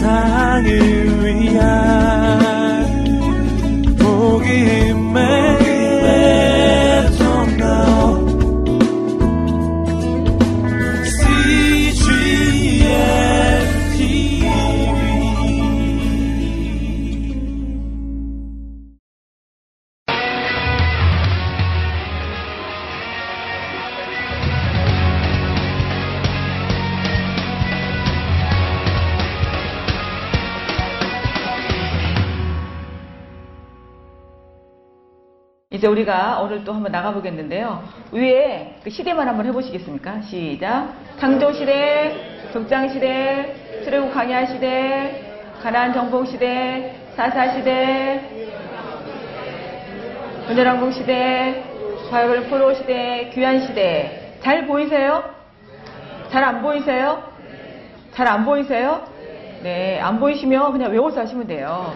[0.00, 1.99] 세상을 위한
[35.90, 37.82] 우리가 오늘 또 한번 나가보겠는데요.
[38.12, 40.22] 위에 그 시대만 한번 해보시겠습니까?
[40.22, 40.94] 시작.
[41.18, 48.48] 창조시대, 적장시대, 출애굽 강야시대, 가나안 정복시대, 사사시대,
[50.48, 51.64] 은혜왕국시대,
[52.10, 54.38] 바이블 포로시대, 귀한시대.
[54.42, 55.22] 잘 보이세요?
[56.30, 57.22] 잘 안 보이세요?
[58.14, 59.02] 잘 안 보이세요?
[59.62, 61.92] 네, 안 보이시면 그냥 외워서 하시면 돼요.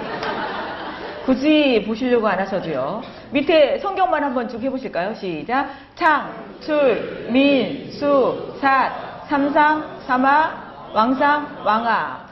[1.25, 3.03] 굳이 보시려고 안 하셔도요.
[3.35, 5.13] 밑에 성경만 한번 쭉 해보실까요?
[5.15, 5.69] 시작.
[5.97, 12.28] 창, 출, 민, 수, 삿, 삼상, 삼하, 왕상, 왕하.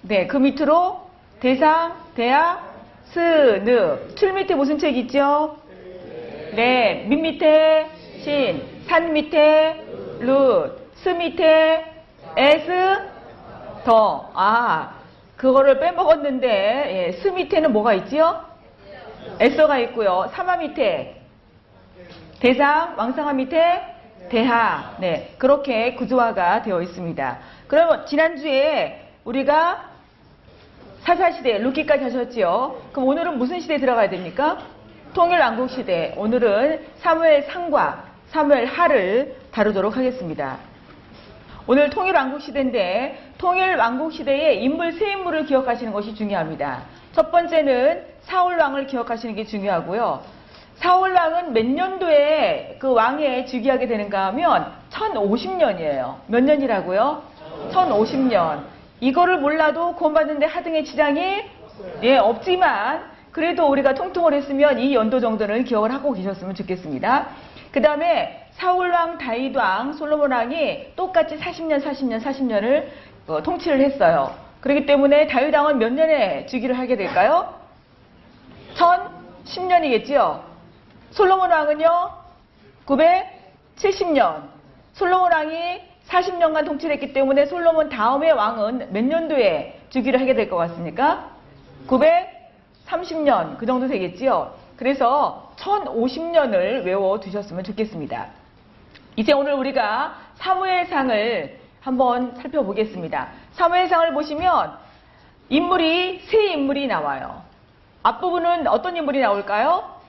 [0.00, 2.58] 네, 그 밑으로 대상, 대하,
[3.04, 3.18] 스,
[3.66, 4.14] 느.
[4.14, 5.58] 출 밑에 무슨 책 있죠?
[6.54, 7.90] 네, 민 밑에
[8.24, 9.84] 신, 삿 밑에
[10.20, 11.84] 룻, 스 밑에
[12.38, 12.98] 에스,
[13.84, 14.30] 더.
[14.32, 14.94] 아,
[15.36, 16.48] 그거를 빼먹었는데
[17.08, 18.49] 예, 스 밑에는 뭐가 있지요?
[19.38, 20.30] 에서가 있고요.
[20.32, 21.16] 사마 밑에
[22.40, 23.82] 대상, 왕상화 밑에
[24.30, 24.96] 대하.
[24.98, 27.38] 네, 그렇게 구조화가 되어 있습니다.
[27.66, 29.90] 그러면 지난주에 우리가
[31.02, 32.82] 사사시대, 루키까지 하셨지요.
[32.92, 34.58] 그럼 오늘은 무슨 시대에 들어가야 됩니까?
[35.14, 36.14] 통일왕국 시대.
[36.16, 40.58] 오늘은 사무엘 상과 사무엘 하를 다루도록 하겠습니다.
[41.66, 46.82] 오늘 통일왕국 시대인데 통일왕국 시대의 인물 세 인물을 기억하시는 것이 중요합니다.
[47.12, 50.22] 첫 번째는 사울왕을 기억하시는 게 중요하고요.
[50.76, 56.16] 사울왕은 몇 년도에 그 왕에 즉위하게 되는가 하면 1050년이에요.
[56.26, 57.22] 몇 년이라고요?
[57.70, 58.62] 1050년.
[59.00, 61.42] 이거를 몰라도 구원받는데 하등의 지장이
[62.02, 67.26] 예, 없지만 그래도 우리가 통통을 했으면 이 연도 정도는 기억을 하고 계셨으면 좋겠습니다.
[67.72, 72.86] 그 다음에 사울왕, 다윗왕, 솔로몬왕이 똑같이 40년, 40년, 40년을
[73.28, 74.34] 어, 통치를 했어요.
[74.60, 77.59] 그렇기 때문에 다윗왕은 몇 년에 즉위를 하게 될까요?
[78.80, 80.40] 1010년이겠지요.
[81.10, 82.10] 솔로몬 왕은요,
[82.86, 84.42] 970년.
[84.94, 90.56] 솔로몬 왕이 40년간 통치를 했기 때문에 솔로몬 다음의 왕은 몇 년도에 즉위를 하게 될 것
[90.56, 91.30] 같습니까?
[91.86, 93.58] 930년.
[93.58, 94.54] 그 정도 되겠지요.
[94.76, 98.26] 그래서 1050년을 외워 두셨으면 좋겠습니다.
[99.16, 103.28] 이제 오늘 우리가 사무엘상을 한번 살펴보겠습니다.
[103.52, 104.78] 사무엘상을 보시면
[105.48, 107.42] 인물이 세 인물이 나와요.
[108.02, 110.00] 앞부분은 어떤 인물이 나올까요?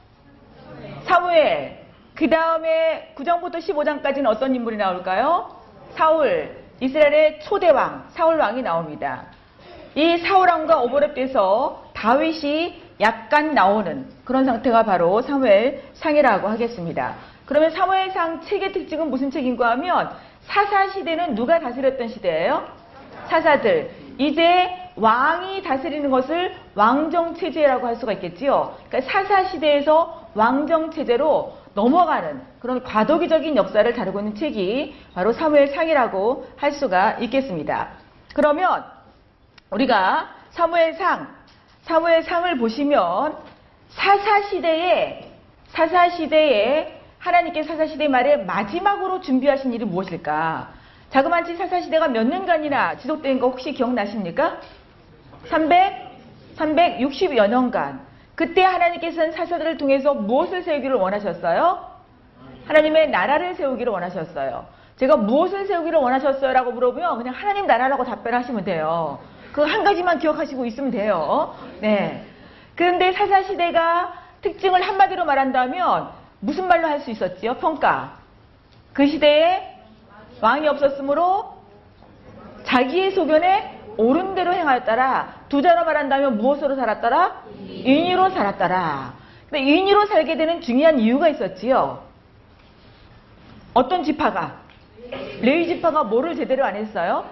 [1.03, 1.81] 사무엘.
[2.15, 5.55] 그 다음에 9장부터 15장까지는 어떤 인물이 나올까요?
[5.95, 6.57] 사울.
[6.79, 9.25] 이스라엘의 초대왕, 사울왕이 나옵니다.
[9.95, 17.15] 이 사울왕과 오버랩돼서 다윗이 약간 나오는 그런 상태가 바로 사무엘 상이라고 하겠습니다.
[17.45, 22.67] 그러면 사무엘 상 책의 특징은 무슨 책인가 하면 사사 시대는 누가 다스렸던 시대예요?
[23.27, 23.91] 사사들.
[24.17, 28.75] 이제 왕이 다스리는 것을 왕정 체제라고 할 수가 있겠지요.
[28.87, 36.47] 그러니까 사사 시대에서 왕정 체제로 넘어가는 그런 과도기적인 역사를 다루고 있는 책이 바로 사무엘 상이라고
[36.55, 37.89] 할 수가 있겠습니다.
[38.35, 38.85] 그러면
[39.71, 41.27] 우리가 사무엘 상,
[41.83, 43.35] 사무엘 상을 보시면
[43.89, 45.31] 사사 시대에
[45.69, 50.69] 사사 시대에 하나님께 사사 시대 말에 마지막으로 준비하신 일이 무엇일까?
[51.09, 54.59] 자그마치 사사 시대가 몇 년간이나 지속된 거 혹시 기억나십니까?
[55.45, 56.11] 300,
[56.57, 57.99] 360여 년간.
[58.35, 61.91] 그때 하나님께서는 사사들을 통해서 무엇을 세우기를 원하셨어요?
[62.67, 64.65] 하나님의 나라를 세우기를 원하셨어요.
[64.97, 66.53] 제가 무엇을 세우기를 원하셨어요?
[66.53, 69.19] 라고 물어보면 그냥 하나님 나라라고 답변하시면 돼요.
[69.51, 71.55] 그 한 가지만 기억하시고 있으면 돼요.
[71.81, 72.23] 네.
[72.75, 76.09] 그런데 사사시대가 특징을 한마디로 말한다면
[76.39, 77.55] 무슨 말로 할 수 있었지요?
[77.55, 78.13] 평가.
[78.93, 79.75] 그 시대에
[80.39, 81.57] 왕이 없었으므로
[82.63, 85.45] 자기의 소견에 옳은 대로 행하였더라.
[85.49, 87.43] 두 자로 말한다면 무엇으로 살았더라?
[87.67, 89.13] 인위로 살았더라.
[89.49, 92.03] 근데 인위로 살게 되는 중요한 이유가 있었지요.
[93.73, 94.61] 어떤 지파가?
[95.41, 97.25] 레위 지파가 뭐를 제대로 안 했어요?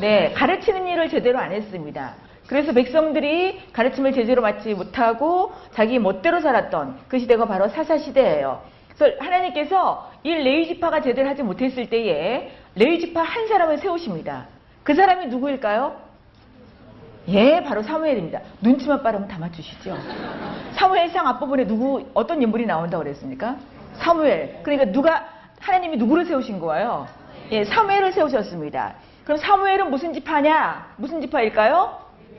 [0.00, 2.14] 네, 가르치는 일을 제대로 안 했습니다.
[2.46, 8.62] 그래서 백성들이 가르침을 제대로 받지 못하고 자기 멋대로 살았던 그 시대가 바로 사사 시대예요.
[8.96, 14.46] 그래서 하나님께서 이 레위 지파가 제대로 하지 못했을 때에 레위 지파 한 사람을 세우십니다.
[14.88, 15.96] 그 사람이 누구일까요?
[17.28, 18.40] 예, 바로 사무엘입니다.
[18.62, 19.94] 눈치만 빠르면 다 맞추시죠.
[20.72, 23.56] 사무엘상 앞부분에 누구 어떤 인물이 나온다고 그랬습니까?
[23.98, 24.60] 사무엘.
[24.62, 25.28] 그러니까 누가
[25.60, 27.06] 하나님이 누구를 세우신 거예요?
[27.50, 28.94] 예, 사무엘을 세우셨습니다.
[29.24, 30.94] 그럼 사무엘은 무슨 지파냐?
[30.96, 31.94] 무슨 지파일까요?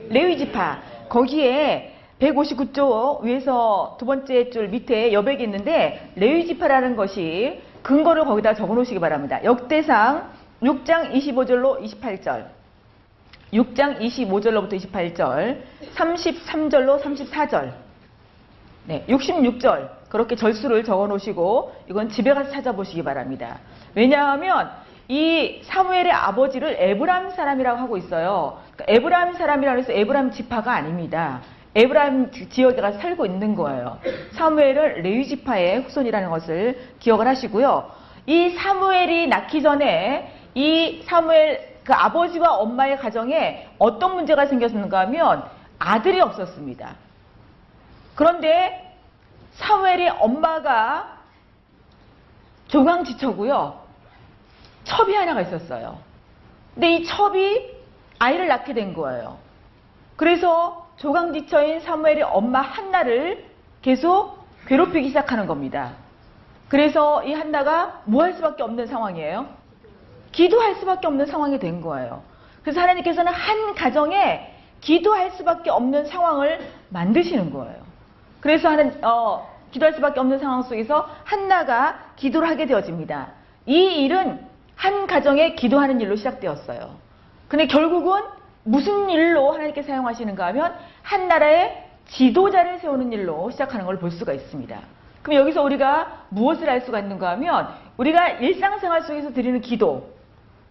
[0.08, 0.78] 레위 지파.
[1.08, 8.74] 거기에 159조 위에서 두 번째 줄 밑에 여백이 있는데 레위 지파라는 것이 근거를 거기다 적어
[8.74, 9.38] 놓으시기 바랍니다.
[9.44, 12.60] 역대상 6장 25절로 28절.
[13.52, 15.60] 6장 25절로부터 28절,
[15.96, 17.72] 33절로 34절,
[18.84, 23.58] 네, 66절 그렇게 절수를 적어 놓으시고 이건 집에 가서 찾아보시기 바랍니다.
[23.94, 24.70] 왜냐하면
[25.08, 28.60] 이 사무엘의 아버지를 에브람 사람이라고 하고 있어요.
[28.76, 31.40] 그러니까 에브람 사람이라고 해서 에브람 지파가 아닙니다.
[31.74, 33.98] 에브람 지역에 가서 살고 있는 거예요.
[34.32, 37.90] 사무엘은 레위 지파의 후손이라는 것을 기억을 하시고요.
[38.26, 45.44] 이 사무엘이 낳기 전에 이 사무엘 그 아버지와 엄마의 가정에 어떤 문제가 생겼는가 하면
[45.78, 46.94] 아들이 없었습니다.
[48.14, 48.96] 그런데
[49.54, 51.18] 사무엘의 엄마가
[52.68, 53.80] 조강지처고요.
[54.84, 55.98] 첩이 하나가 있었어요.
[56.74, 57.70] 근데 이 첩이
[58.18, 59.38] 아이를 낳게 된 거예요.
[60.16, 63.46] 그래서 조강지처인 사무엘의 엄마 한나를
[63.82, 65.92] 계속 괴롭히기 시작하는 겁니다.
[66.68, 69.46] 그래서 이 한나가 뭐 할 수밖에 없는 상황이에요?
[70.40, 72.22] 기도할 수밖에 없는 상황이 된 거예요.
[72.62, 77.76] 그래서 하나님께서는 한 가정에 기도할 수밖에 없는 상황을 만드시는 거예요.
[78.40, 83.32] 그래서 하는 어, 기도할 수밖에 없는 상황 속에서 한나가 기도를 하게 되어집니다.
[83.66, 84.40] 이 일은
[84.76, 86.94] 한 가정에 기도하는 일로 시작되었어요.
[87.48, 88.22] 근데 결국은
[88.64, 94.78] 무슨 일로 하나님께 사용하시는가 하면 한 나라의 지도자를 세우는 일로 시작하는 걸 볼 수가 있습니다.
[95.20, 100.18] 그럼 여기서 우리가 무엇을 알 수가 있는가 하면 우리가 일상생활 속에서 드리는 기도,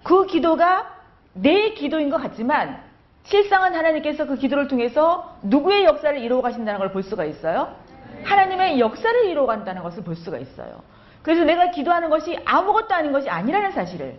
[0.03, 0.87] 그 기도가
[1.33, 2.81] 내 기도인 것 같지만
[3.23, 7.75] 실상은 하나님께서 그 기도를 통해서 누구의 역사를 이루어 가신다는 걸 볼 수가 있어요.
[8.23, 10.81] 하나님의 역사를 이루어 간다는 것을 볼 수가 있어요.
[11.21, 14.17] 그래서 내가 기도하는 것이 아무것도 아닌 것이 아니라는 사실을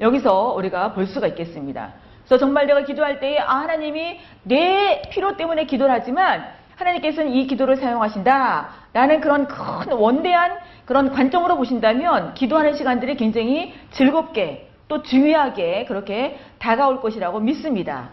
[0.00, 1.92] 여기서 우리가 볼 수가 있겠습니다.
[2.24, 6.44] 그래서 정말 내가 기도할 때에 아 하나님이 내 필요 때문에 기도를 하지만
[6.76, 8.68] 하나님께서는 이 기도를 사용하신다.
[8.92, 17.00] 라는 그런 큰 원대한 그런 관점으로 보신다면 기도하는 시간들이 굉장히 즐겁게 또 중요하게 그렇게 다가올
[17.00, 18.10] 것이라고 믿습니다.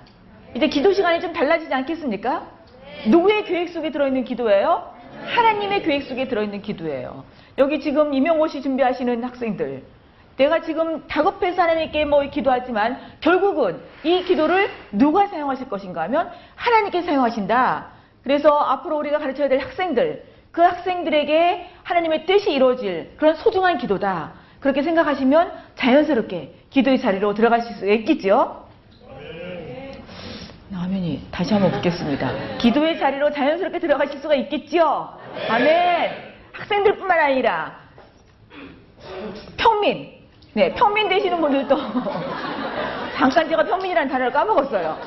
[0.54, 2.46] 이제 기도 시간이 좀 달라지지 않겠습니까?
[3.08, 4.94] 누구의 계획 속에 들어있는 기도예요?
[5.26, 7.24] 하나님의 계획 속에 들어있는 기도예요.
[7.58, 9.82] 여기 지금 임용고시 준비하시는 학생들,
[10.38, 17.88] 내가 지금 다급해서 하나님께 뭐 기도하지만 결국은 이 기도를 누가 사용하실 것인가 하면 하나님께 사용하신다.
[18.22, 24.34] 그래서 앞으로 우리가 가르쳐야 될 학생들, 그 학생들에게 하나님의 뜻이 이루어질 그런 소중한 기도다.
[24.68, 28.68] 그렇게 생각하시면 자연스럽게 기도의 자리로 들어가실 수 있겠죠?
[30.76, 32.58] 아멘이 다시 한번 묻겠습니다.
[32.58, 35.18] 기도의 자리로 자연스럽게 들어가실 수가 있겠죠?
[35.50, 36.12] 아멘.
[36.52, 37.78] 학생들뿐만 아니라
[39.56, 40.12] 평민,
[40.54, 41.78] 네 평민 되시는 분들도
[43.16, 44.98] 잠깐 제가 평민이라는 단어를 까먹었어요.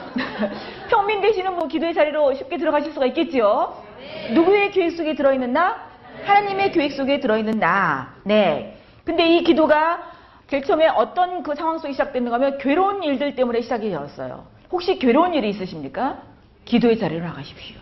[0.88, 3.84] 평민 되시는 분 기도의 자리로 쉽게 들어가실 수가 있겠죠?
[4.32, 5.90] 누구의 계획 속에 들어있는 나?
[6.24, 8.14] 하나님의 계획 속에 들어있는 나.
[8.24, 8.79] 네.
[9.10, 10.08] 근데 이 기도가
[10.46, 14.46] 제일 처음에 어떤 그 상황 속에 시작됐는가 하면 괴로운 일들 때문에 시작이 되었어요.
[14.70, 16.22] 혹시 괴로운 일이 있으십니까?
[16.64, 17.80] 기도의 자리로 나가십시오.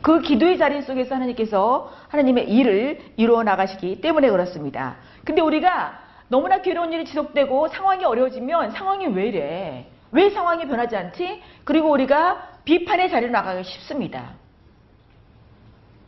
[0.00, 4.94] 그 기도의 자리 속에서 하나님께서 하나님의 일을 이루어 나가시기 때문에 그렇습니다.
[5.24, 9.86] 근데 우리가 너무나 괴로운 일이 지속되고 상황이 어려워지면 상황이 왜 이래?
[10.12, 11.42] 왜 상황이 변하지 않지?
[11.64, 14.34] 그리고 우리가 비판의 자리로 나가기 쉽습니다.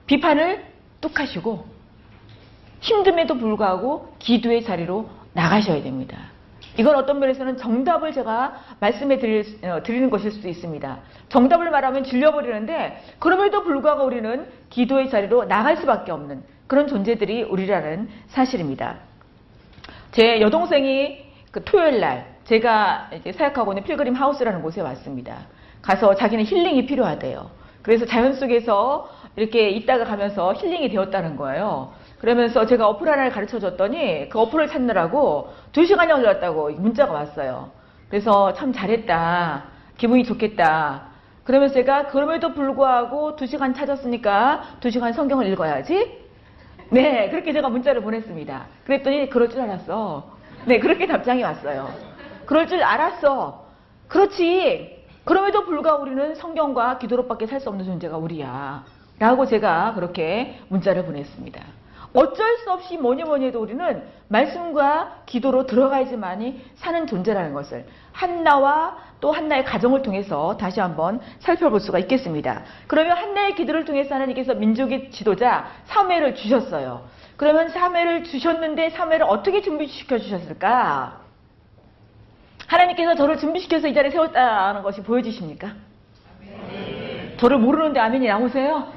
[0.06, 0.64] 비판을
[1.00, 1.75] 뚝 하시고
[2.80, 6.16] 힘듦에도 불구하고 기도의 자리로 나가셔야 됩니다.
[6.78, 10.98] 이건 어떤 면에서는 정답을 제가 말씀해 드릴, 어, 드리는 것일 수도 있습니다.
[11.30, 18.96] 정답을 말하면 질려버리는데 그럼에도 불구하고 우리는 기도의 자리로 나갈 수밖에 없는 그런 존재들이 우리라는 사실입니다.
[20.12, 25.46] 제 여동생이 그 토요일 날 제가 이제 사역하고 있는 필그림 하우스라는 곳에 왔습니다.
[25.80, 27.50] 가서 자기는 힐링이 필요하대요.
[27.82, 31.92] 그래서 자연 속에서 이렇게 있다가 가면서 힐링이 되었다는 거예요.
[32.18, 37.70] 그러면서 제가 어플 하나를 가르쳐 줬더니 그 어플을 찾느라고 두 시간이 걸렸다고 문자가 왔어요.
[38.08, 39.64] 그래서 참 잘했다.
[39.98, 41.08] 기분이 좋겠다.
[41.44, 46.24] 그러면서 제가 그럼에도 불구하고 두 시간 찾았으니까 두 시간 성경을 읽어야지.
[46.90, 48.66] 네, 그렇게 제가 문자를 보냈습니다.
[48.84, 50.30] 그랬더니 그럴 줄 알았어.
[50.66, 51.90] 네, 그렇게 답장이 왔어요.
[52.46, 53.66] 그럴 줄 알았어.
[54.08, 55.04] 그렇지.
[55.24, 58.84] 그럼에도 불구하고 우리는 성경과 기도로밖에 살 수 없는 존재가 우리야.
[59.18, 61.60] 라고 제가 그렇게 문자를 보냈습니다.
[62.16, 69.32] 어쩔 수 없이 뭐니 뭐니 해도 우리는 말씀과 기도로 들어가야지만이 사는 존재라는 것을 한나와 또
[69.32, 72.62] 한나의 가정을 통해서 다시 한번 살펴볼 수가 있겠습니다.
[72.86, 77.04] 그러면 한나의 기도를 통해서 하나님께서 민족의 지도자 사무엘을 주셨어요.
[77.36, 81.20] 그러면 사무엘을 주셨는데 사무엘을 어떻게 준비시켜 주셨을까?
[82.66, 85.74] 하나님께서 저를 준비시켜서 이 자리에 세웠다는 것이 보여지십니까?
[87.36, 88.90] 저를 모르는데 아멘이 나오세요?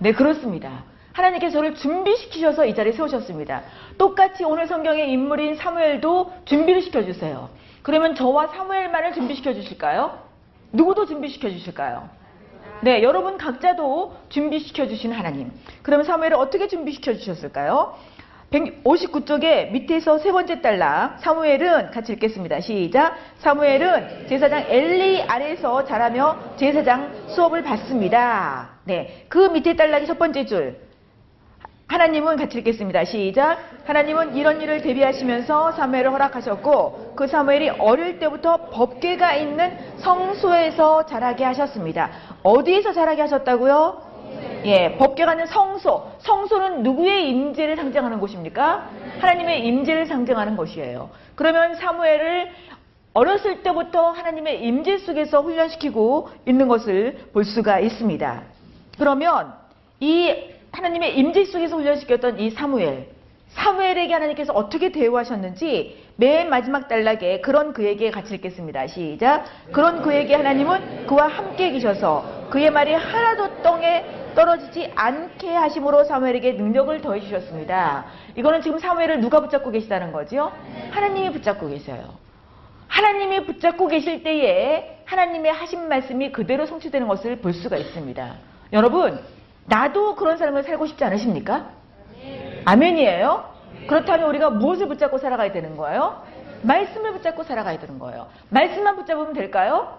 [0.00, 0.89] 네, 그렇습니다.
[1.12, 3.62] 하나님께서 저를 준비시키셔서 이 자리에 세우셨습니다.
[3.98, 7.48] 똑같이 오늘 성경의 인물인 사무엘도 준비를 시켜주세요.
[7.82, 10.18] 그러면 저와 사무엘만을 준비시켜 주실까요?
[10.72, 12.08] 누구도 준비시켜 주실까요?
[12.82, 15.50] 네, 여러분 각자도 준비시켜 주신 하나님.
[15.82, 17.94] 그러면 사무엘을 어떻게 준비시켜 주셨을까요?
[18.50, 22.60] 159쪽에 밑에서 세 번째 달락 사무엘은 같이 읽겠습니다.
[22.60, 23.16] 시작.
[23.38, 28.70] 사무엘은 제사장 엘리 아래에서 자라며 제사장 수업을 받습니다.
[28.84, 30.89] 네, 그 밑에 달락이 첫 번째 줄.
[31.90, 33.04] 하나님은 같이 읽겠습니다.
[33.04, 33.58] 시작.
[33.84, 42.10] 하나님은 이런 일을 대비하시면서 사무엘을 허락하셨고 그 사무엘이 어릴 때부터 법궤가 있는 성소에서 자라게 하셨습니다.
[42.44, 44.02] 어디에서 자라게 하셨다고요?
[44.66, 46.12] 예, 법궤가 있는 성소.
[46.20, 48.88] 성소는 누구의 임재를 상징하는 곳입니까?
[49.18, 51.10] 하나님의 임재를 상징하는 것이에요.
[51.34, 52.52] 그러면 사무엘을
[53.14, 58.42] 어렸을 때부터 하나님의 임재 속에서 훈련시키고 있는 것을 볼 수가 있습니다.
[58.96, 59.54] 그러면
[59.98, 63.08] 이 하나님의 임재 속에서 훈련시켰던 이 사무엘,
[63.48, 68.86] 사무엘에게 하나님께서 어떻게 대우하셨는지 맨 마지막 단락에 그런 그에게 같이 읽겠습니다.
[68.86, 69.44] 시작.
[69.72, 77.00] 그런 그에게 하나님은 그와 함께 계셔서 그의 말이 하나도 땅에 떨어지지 않게 하심으로 사무엘에게 능력을
[77.00, 78.04] 더해 주셨습니다.
[78.36, 80.52] 이거는 지금 사무엘을 누가 붙잡고 계시다는 거죠?
[80.90, 82.14] 하나님이 붙잡고 계셔요.
[82.86, 88.34] 하나님이 붙잡고 계실 때에 하나님의 하신 말씀이 그대로 성취되는 것을 볼 수가 있습니다.
[88.72, 89.20] 여러분,
[89.70, 91.70] 나도 그런 삶을 살고 싶지 않으십니까?
[92.64, 93.48] 아멘이에요?
[93.86, 96.22] 그렇다면 우리가 무엇을 붙잡고 살아가야 되는 거예요?
[96.62, 98.26] 말씀을 붙잡고 살아가야 되는 거예요.
[98.50, 99.98] 말씀만 붙잡으면 될까요?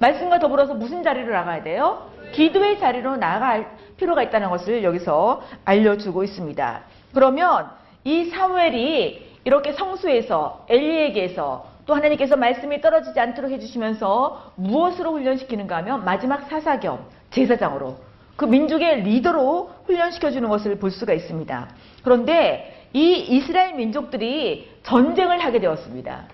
[0.00, 2.10] 말씀과 더불어서 무슨 자리로 나가야 돼요?
[2.32, 6.80] 기도의 자리로 나갈 필요가 있다는 것을 여기서 알려주고 있습니다.
[7.14, 7.70] 그러면
[8.02, 16.42] 이 사무엘이 이렇게 성수에서 엘리에게서 또 하나님께서 말씀이 떨어지지 않도록 해주시면서 무엇으로 훈련시키는가 하면 마지막
[16.50, 18.05] 사사겸 제사장으로
[18.36, 21.68] 그 민족의 리더로 훈련시켜주는 것을 볼 수가 있습니다.
[22.02, 26.24] 그런데 이 이스라엘 민족들이 전쟁을 하게 되었습니다.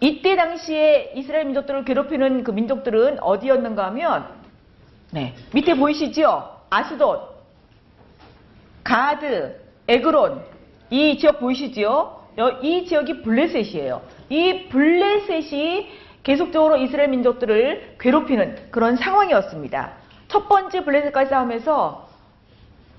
[0.00, 4.28] 이때 당시에 이스라엘 민족들을 괴롭히는 그 민족들은 어디였는가 하면
[5.12, 6.56] 네 밑에 보이시죠?
[6.68, 7.34] 아스돗,
[8.84, 9.56] 가드,
[9.88, 10.42] 에그론
[10.90, 12.20] 이 지역 보이시죠?
[12.62, 14.02] 이 지역이 블레셋이에요.
[14.28, 15.88] 이 블레셋이
[16.22, 19.99] 계속적으로 이스라엘 민족들을 괴롭히는 그런 상황이었습니다.
[20.30, 22.08] 첫 번째 블레셋과의 싸움에서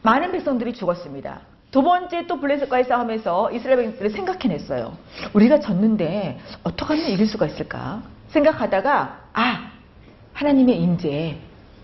[0.02, 1.40] 많은 백성들이 죽었습니다.
[1.72, 4.98] 두 번째 또 블레셋과의 싸움에서 이스라엘 백성들이 생각해냈어요.
[5.34, 8.04] 우리가 졌는데 어떻게 하면 이길 수가 있을까?
[8.30, 9.72] 생각하다가 아
[10.34, 11.38] 하나님의 임재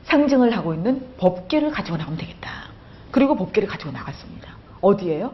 [0.04, 2.50] 상징을 하고 있는 법계를 가지고 나오면 되겠다.
[3.12, 4.50] 그리고 법계를 가지고 나갔습니다.
[4.82, 5.34] 어디에요?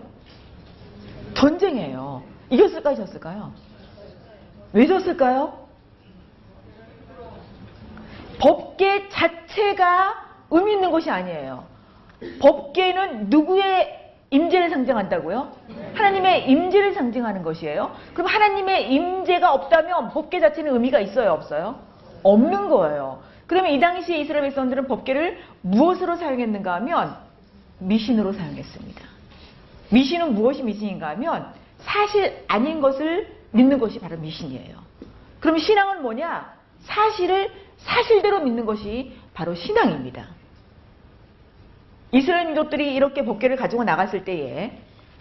[1.34, 2.22] 전쟁이에요.
[2.52, 2.96] 이겼을까요?
[2.98, 3.52] 졌을까요?
[4.74, 5.63] 왜 졌을까요?
[8.44, 10.22] 법계 자체가
[10.52, 11.64] 의미 있는 것이 아니에요.
[12.42, 15.54] 법계는 누구의 임재를 상징한다고요?
[15.94, 17.96] 하나님의 임재를 상징하는 것이에요.
[18.14, 21.80] 그럼 하나님의 임재가 없다면 법계 자체는 의미가 있어요, 없어요?
[22.24, 23.24] 없는 거예요.
[23.48, 27.16] 그러면 이 당시에 이스라엘 백성들은 법계를 무엇으로 사용했는가 하면
[27.80, 29.02] 미신으로 사용했습니다.
[29.90, 31.48] 미신은 무엇이 미신인가 하면
[31.80, 34.76] 사실 아닌 것을 믿는 것이 바로 미신이에요.
[35.40, 36.54] 그럼 신앙은 뭐냐?
[36.82, 37.52] 사실을
[37.84, 40.28] 사실대로 믿는 것이 바로 신앙입니다.
[42.12, 44.78] 이스라엘 민족들이 이렇게 법계를 가지고 나갔을 때에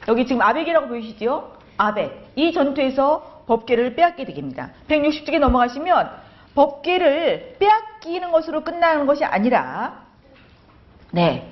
[0.08, 1.56] 여기 지금 아벡이라고 보이시죠?
[1.78, 2.12] 아벡.
[2.36, 4.70] 이 전투에서 법계를 빼앗게 됩니다.
[4.88, 6.10] 160쪽에 넘어가시면
[6.54, 10.02] 법계를 빼앗기는 것으로 끝나는 것이 아니라
[11.12, 11.48] 네.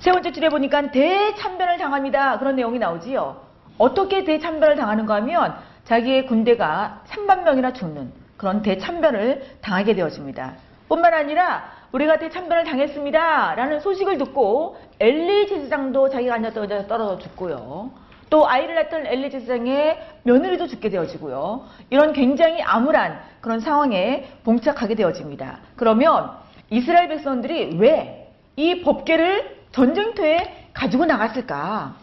[0.00, 2.38] 세 번째 줄에 보니까 대참변을 당합니다.
[2.38, 3.40] 그런 내용이 나오지요.
[3.78, 10.54] 어떻게 대참변을 당하는가 하면 자기의 군대가 3만 명이나 죽는 그런 대참변을 당하게 되어집니다.
[10.88, 13.54] 뿐만 아니라 우리가 대참변을 당했습니다.
[13.54, 17.90] 라는 소식을 듣고 엘리 제사장도 자기가 앉았던 자리에 떨어져 죽고요.
[18.30, 21.66] 또 아이를 낳던 엘리 제사장의 며느리도 죽게 되어지고요.
[21.90, 25.58] 이런 굉장히 암울한 그런 상황에 봉착하게 되어집니다.
[25.76, 26.30] 그러면
[26.70, 28.24] 이스라엘 백성들이 왜
[28.58, 31.94] 이 법계를 전쟁터에 가지고 나갔을까?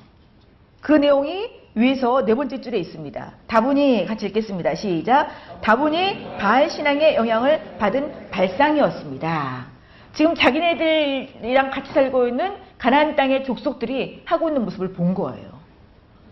[0.79, 3.33] 그 내용이 위에서 네 번째 줄에 있습니다.
[3.47, 4.75] 다분히 같이 읽겠습니다.
[4.75, 5.29] 시작.
[5.61, 9.65] 다분히 바알 신앙의 영향을 받은 발상이었습니다.
[10.13, 15.49] 지금 자기네들이랑 같이 살고 있는 가나안 땅의 족속들이 하고 있는 모습을 본 거예요.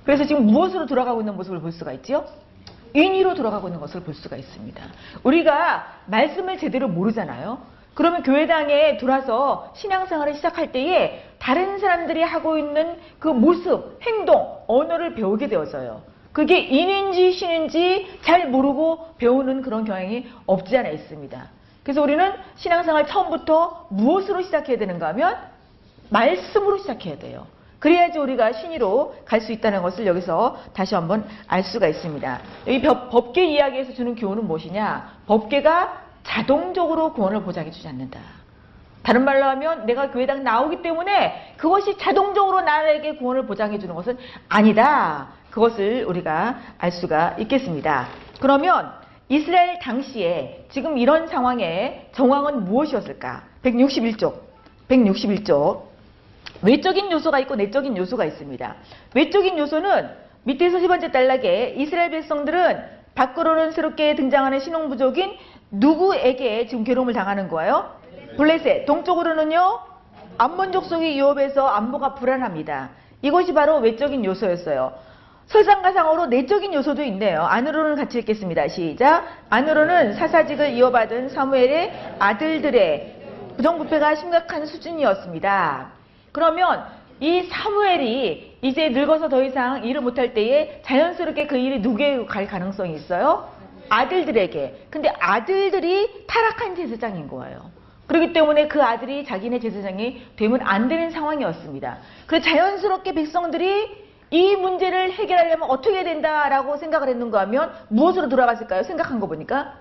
[0.06, 2.26] 그래서 지금 무엇으로 돌아가고 있는 모습을 볼 수가 있죠?
[2.94, 4.82] 인위로 돌아가고 있는 것을 볼 수가 있습니다.
[5.24, 7.74] 우리가 말씀을 제대로 모르잖아요.
[7.96, 15.48] 그러면 교회당에 들어와서 신앙생활을 시작할 때에 다른 사람들이 하고 있는 그 모습, 행동, 언어를 배우게
[15.50, 16.02] 되어져요.
[16.32, 21.44] 그게 인인지 신인지 잘 모르고 배우는 그런 경향이 없지 않아 있습니다.
[21.84, 25.36] 그래서 우리는 신앙생활 처음부터 무엇으로 시작해야 되는가 하면
[26.10, 27.46] 말씀으로 시작해야 돼요.
[27.80, 32.40] 그래야지 우리가 신의로 갈 수 있다는 것을 여기서 다시 한번 알 수가 있습니다.
[32.86, 35.18] 법- 법계 이야기에서 주는 교훈은 무엇이냐?
[35.28, 38.22] 법계가 자동적으로 구원을 보장해 주지 않는다.
[39.03, 44.17] 다른 말로 하면 내가 교회당 나오기 때문에 그것이 자동적으로 나에게 구원을 보장해 주는 것은
[44.50, 45.27] 아니다.
[45.51, 48.07] 그것을 우리가 알 수가 있겠습니다.
[48.39, 48.91] 그러면
[49.29, 53.43] 이스라엘 당시에 지금 이런 상황의 정황은 무엇이었을까?
[53.63, 54.36] 161쪽.
[54.89, 55.83] 161쪽.
[56.62, 58.75] 외적인 요소가 있고 내적인 요소가 있습니다.
[59.13, 60.10] 외적인 요소는
[60.43, 62.83] 밑에서 세 번째 단락에 이스라엘 백성들은
[63.15, 65.36] 밖으로는 새롭게 등장하는 신혼부족인
[65.72, 68.02] 누구에게 지금 괴로움을 당하는 거예요?
[68.38, 68.86] 블레셋.
[68.86, 69.80] 동쪽으로는요,
[70.38, 72.90] 암몬 족속이 유업해서 안보가 불안합니다.
[73.22, 74.94] 이것이 바로 외적인 요소였어요.
[75.48, 77.44] 설상가상으로 내적인 요소도 있네요.
[77.44, 78.68] 안으로는 같이 읽겠습니다.
[78.70, 79.25] 시작.
[79.50, 83.16] 안으로는 사사직을 이어받은 사무엘의 아들들의
[83.58, 85.92] 부정부패가 심각한 수준이었습니다.
[86.32, 86.86] 그러면
[87.20, 92.96] 이 사무엘이 이제 늙어서 더 이상 일을 못할 때에 자연스럽게 그 일이 누구에게 갈 가능성이
[92.96, 93.50] 있어요?
[93.90, 94.88] 아들들에게.
[94.90, 97.73] 근데 아들들이 타락한 제사장인 거예요.
[98.07, 101.98] 그렇기 때문에 그 아들이 자기네 제사장이 되면 안 되는 상황이었습니다.
[102.27, 108.83] 그래서 자연스럽게 백성들이 이 문제를 해결하려면 어떻게 해야 된다라고 생각을 했는가 하면 무엇으로 돌아갔을까요?
[108.83, 109.75] 생각한 거 보니까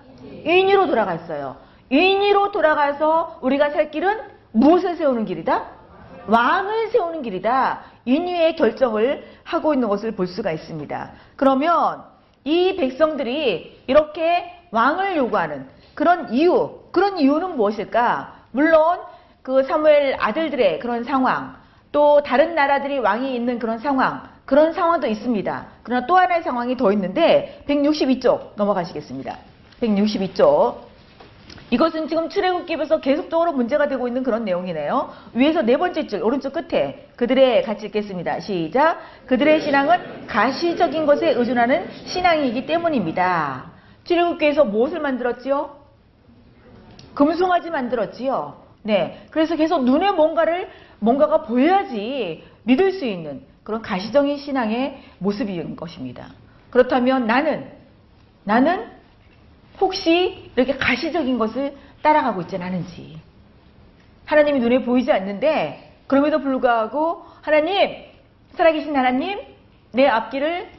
[0.45, 1.57] 인위로 돌아갔어요.
[1.89, 5.65] 인위로 돌아가서 우리가 살 길은 무엇을 세우는 길이다?
[6.27, 7.81] 왕을 세우는 길이다.
[8.05, 11.11] 인위의 결정을 하고 있는 것을 볼 수가 있습니다.
[11.35, 12.03] 그러면
[12.43, 18.35] 이 백성들이 이렇게 왕을 요구하는 그런 이유, 그런 이유는 무엇일까?
[18.51, 18.99] 물론
[19.41, 21.55] 그 사무엘 아들들의 그런 상황,
[21.91, 25.65] 또 다른 나라들이 왕이 있는 그런 상황, 그런 상황도 있습니다.
[25.83, 29.37] 그러나 또 하나의 상황이 더 있는데 162쪽 넘어가시겠습니다.
[29.81, 30.93] 162쪽.
[31.69, 35.11] 이것은 지금 출애굽기에서 계속적으로 문제가 되고 있는 그런 내용이네요.
[35.33, 38.39] 위에서 네 번째 줄 오른쪽 끝에 그들의 같이 읽겠습니다.
[38.39, 38.99] 시작.
[39.25, 43.71] 그들의 신앙은 가시적인 것에 의존하는 신앙이기 때문입니다.
[44.03, 45.82] 출애굽기에서 무엇을 만들었지요?
[47.13, 48.63] 금송아지 만들었지요.
[48.83, 49.25] 네.
[49.31, 56.27] 그래서 계속 눈에 뭔가를 뭔가가 보여야지 믿을 수 있는 그런 가시적인 신앙의 모습인 것입니다.
[56.69, 57.71] 그렇다면 나는
[58.43, 58.87] 나는
[59.79, 63.19] 혹시 이렇게 가시적인 것을 따라가고 있지는 않은지
[64.25, 68.05] 하나님이 눈에 보이지 않는데 그럼에도 불구하고 하나님
[68.55, 69.39] 살아계신 하나님
[69.93, 70.69] 내 앞길을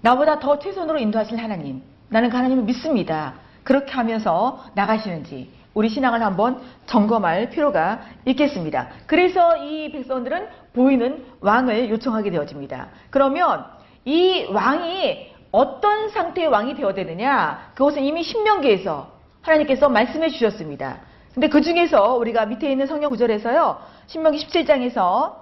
[0.00, 3.34] 나보다 더 최선으로 인도하실 하나님 나는 그 하나님을 믿습니다.
[3.64, 8.88] 그렇게 하면서 나가시는지 우리 신앙을 한번 점검할 필요가 있겠습니다.
[9.06, 12.88] 그래서 이 백성들은 보이는 왕을 요청하게 되어집니다.
[13.10, 13.64] 그러면
[14.04, 17.70] 이 왕이 어떤 상태의 왕이 되어야 되느냐?
[17.74, 20.98] 그것은 이미 신명기에서 하나님께서 말씀해 주셨습니다.
[21.32, 23.78] 근데 그 중에서 우리가 밑에 있는 성경 구절에서요.
[24.06, 25.34] 신명기 17장에서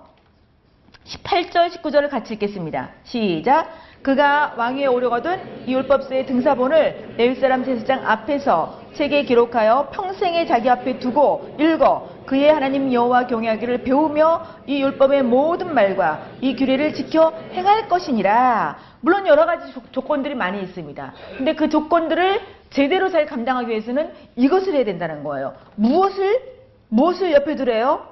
[1.04, 2.90] 18절, 19절을 같이 읽겠습니다.
[3.04, 3.70] 시작.
[4.02, 10.98] 그가 왕위에 오르거든 이 율법서의 등사본을 레위 사람 제사장 앞에서 책에 기록하여 평생에 자기 앞에
[10.98, 17.88] 두고 읽어 그의 하나님 여호와 경외하기를 배우며 이 율법의 모든 말과 이 규례를 지켜 행할
[17.88, 18.76] 것이니라.
[19.00, 21.12] 물론 여러 가지 조- 조건들이 많이 있습니다.
[21.38, 25.54] 근데 그 조건들을 제대로 잘 감당하기 위해서는 이것을 해야 된다는 거예요.
[25.76, 26.40] 무엇을
[26.88, 28.06] 무엇을 옆에 두래요?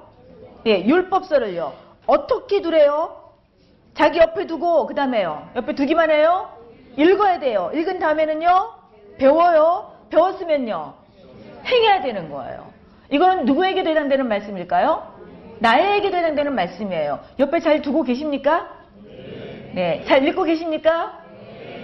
[0.65, 1.73] 예, 율법서를요.
[2.07, 3.20] 어떻게 두래요?
[4.01, 5.47] 자기 옆에 두고 그 다음에요.
[5.55, 6.49] 옆에 두기만 해요?
[6.97, 7.69] 읽어야 돼요.
[7.71, 8.71] 읽은 다음에는요.
[9.19, 9.91] 배워요.
[10.09, 10.93] 배웠으면요.
[11.67, 12.65] 행해야 되는 거예요.
[13.11, 15.03] 이거는 누구에게도 해당되는 말씀일까요?
[15.59, 17.19] 나에게도 해당되는 말씀이에요.
[17.37, 18.69] 옆에 잘 두고 계십니까?
[19.75, 20.03] 네.
[20.07, 21.19] 잘 읽고 계십니까?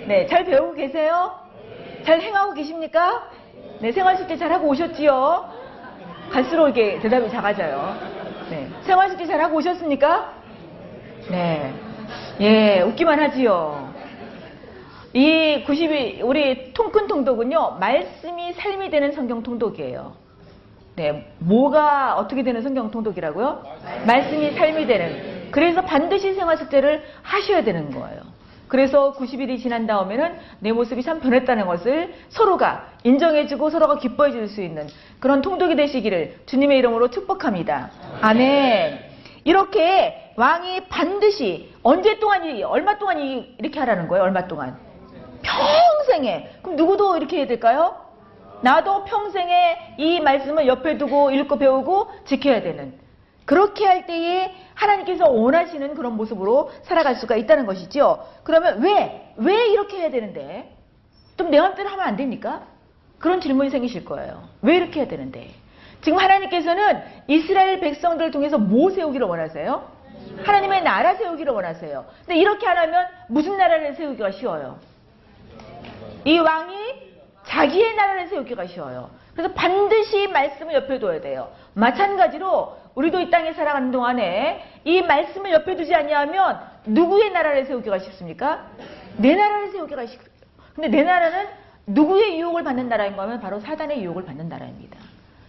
[0.07, 0.25] 네.
[0.25, 1.33] 잘 배우고 계세요?
[2.03, 3.27] 잘 행하고 계십니까?
[3.79, 3.91] 네.
[3.91, 5.51] 생활식제 잘 하고 오셨지요?
[6.31, 7.95] 갈수록 이렇게 대답이 작아져요.
[8.49, 8.67] 네.
[8.85, 10.33] 생활식제 잘 하고 오셨습니까?
[11.29, 11.86] 네.
[12.39, 13.93] 예, 웃기만 하지요.
[15.13, 20.13] 이 92, 우리 통큰 통독은요, 말씀이 삶이 되는 성경 통독이에요.
[20.95, 23.63] 네, 뭐가 어떻게 되는 성경 통독이라고요?
[24.05, 25.47] 말씀이 삶이 되는.
[25.51, 28.21] 그래서 반드시 생활식제를 하셔야 되는 거예요.
[28.67, 34.61] 그래서 90일이 지난 다음에는 내 모습이 참 변했다는 것을 서로가 인정해주고 서로가 기뻐해 줄 수
[34.61, 34.87] 있는
[35.19, 37.91] 그런 통독이 되시기를 주님의 이름으로 축복합니다.
[38.21, 38.99] 아멘.
[39.45, 44.23] 이렇게 왕이 반드시 언제 동안 이 얼마 동안 이 이렇게 하라는 거예요?
[44.23, 44.77] 얼마 동안?
[45.41, 46.59] 평생에.
[46.61, 47.95] 그럼 누구도 이렇게 해야 될까요?
[48.61, 52.93] 나도 평생에 이 말씀을 옆에 두고 읽고 배우고 지켜야 되는.
[53.45, 58.23] 그렇게 할 때에 하나님께서 원하시는 그런 모습으로 살아갈 수가 있다는 것이죠.
[58.43, 59.33] 그러면 왜?
[59.37, 60.75] 왜 이렇게 해야 되는데?
[61.37, 62.61] 좀 내 맘대로 하면 안 됩니까?
[63.17, 64.43] 그런 질문이 생기실 거예요.
[64.61, 65.49] 왜 이렇게 해야 되는데?
[66.01, 69.96] 지금 하나님께서는 이스라엘 백성들을 통해서 뭐 세우기를 원하세요?
[70.43, 72.05] 하나님의 나라 세우기를 원하세요.
[72.25, 74.79] 근데 이렇게 하려면 무슨 나라를 세우기가 쉬워요?
[76.25, 76.75] 이 왕이
[77.45, 79.09] 자기의 나라를 세우기가 쉬워요.
[79.33, 81.51] 그래서 반드시 말씀을 옆에 둬야 돼요.
[81.73, 88.65] 마찬가지로 우리도 이 땅에 살아가는 동안에 이 말씀을 옆에 두지 아니하면 누구의 나라를 세우기가 쉽습니까?
[89.17, 90.19] 내 나라를 세우기가 쉽.
[90.73, 91.47] 근데 내 나라는
[91.85, 94.97] 누구의 유혹을 받는 나라인가 하면 바로 사단의 유혹을 받는 나라입니다.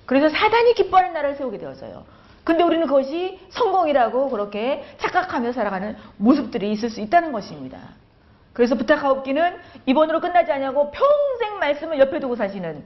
[0.06, 2.04] 그래서 사단이 기뻐하는 나라를 세우게 되어져요.
[2.48, 7.78] 근데 우리는 그것이 성공이라고 그렇게 착각하며 살아가는 모습들이 있을 수 있다는 것입니다.
[8.54, 12.82] 그래서 부탁하옵기는 이번으로 끝나지 않냐고 평생 말씀을 옆에 두고 사시는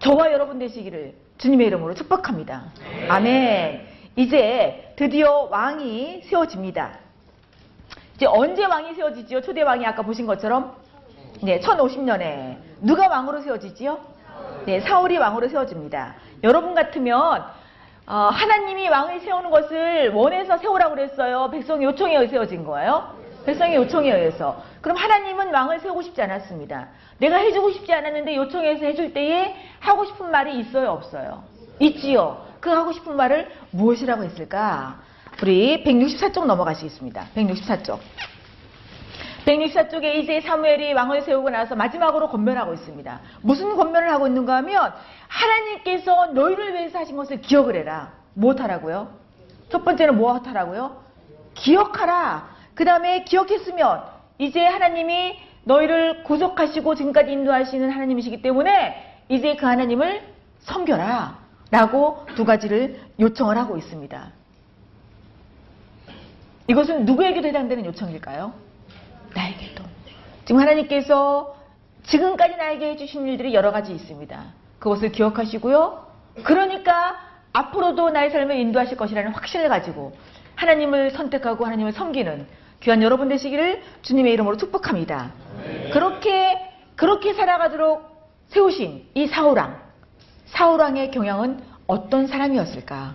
[0.00, 2.64] 저와 여러분 되시기를 주님의 이름으로 축복합니다.
[3.08, 3.86] 아멘.
[4.16, 6.98] 이제 드디어 왕이 세워집니다.
[8.16, 9.40] 이제 언제 왕이 세워지지요?
[9.40, 10.76] 초대 왕이 아까 보신 것처럼
[11.42, 13.98] 네, 1050년에 누가 왕으로 세워지지요?
[14.66, 16.16] 네, 사울이 왕으로 세워집니다.
[16.44, 17.61] 여러분 같으면
[18.06, 21.48] 어, 하나님이 왕을 세우는 것을 원해서 세우라고 그랬어요.
[21.50, 23.14] 백성의 요청에 의해 세워진 거예요.
[23.46, 24.62] 백성의 요청에 의해서.
[24.80, 26.88] 그럼 하나님은 왕을 세우고 싶지 않았습니다.
[27.18, 31.44] 내가 해주고 싶지 않았는데 요청해서 해줄 때에 하고 싶은 말이 있어요, 없어요?
[31.78, 32.44] 있지요.
[32.60, 35.00] 그 하고 싶은 말을 무엇이라고 했을까?
[35.42, 37.26] 우리 164쪽 넘어가시겠습니다.
[37.34, 37.98] 164쪽.
[39.44, 43.20] 164 쪽에 이제 사무엘이 왕을 세우고 나서 마지막으로 권면하고 있습니다.
[43.42, 44.92] 무슨 권면을 하고 있는가 하면
[45.28, 48.12] 하나님께서 너희를 위해서 하신 것을 기억을 해라.
[48.34, 49.08] 무엇하라고요?
[49.70, 51.02] 첫 번째는 무엇하라고요?
[51.54, 52.50] 기억하라.
[52.74, 54.02] 그 다음에 기억했으면
[54.38, 60.22] 이제 하나님이 너희를 구속하시고 지금까지 인도하시는 하나님이시기 때문에 이제 그 하나님을
[60.60, 61.42] 섬겨라.
[61.70, 64.30] 라고 두 가지를 요청을 하고 있습니다.
[66.68, 68.52] 이것은 누구에게도 해당되는 요청일까요?
[69.34, 69.82] 나에게도.
[70.44, 71.56] 지금 하나님께서
[72.04, 74.44] 지금까지 나에게 해주신 일들이 여러 가지 있습니다.
[74.78, 76.06] 그것을 기억하시고요.
[76.42, 77.20] 그러니까
[77.52, 80.16] 앞으로도 나의 삶을 인도하실 것이라는 확신을 가지고
[80.56, 82.46] 하나님을 선택하고 하나님을 섬기는
[82.80, 85.30] 귀한 여러분 되시기를 주님의 이름으로 축복합니다.
[85.92, 86.58] 그렇게
[86.96, 88.12] 그렇게 살아가도록
[88.48, 89.80] 세우신 이 사울왕,
[90.46, 93.14] 사울왕의 경향은 어떤 사람이었을까?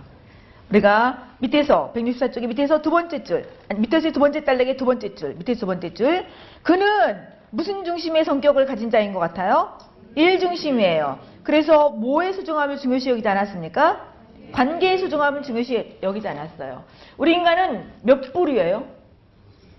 [0.70, 5.34] 우리가 밑에서 164쪽의 밑에서 두 번째 줄, 아니, 밑에서 두 번째 딸에게 두 번째 줄,
[5.34, 6.26] 밑에서 두 번째 줄.
[6.62, 7.16] 그는
[7.50, 9.78] 무슨 중심의 성격을 가진 자인 것 같아요?
[10.14, 11.18] 일 중심이에요.
[11.42, 14.08] 그래서 뭐의 소중함을 중요시 여기지 않았습니까?
[14.52, 16.84] 관계의 소중함을 중요시 여기지 않았어요.
[17.16, 18.84] 우리 인간은 몇 부류예요?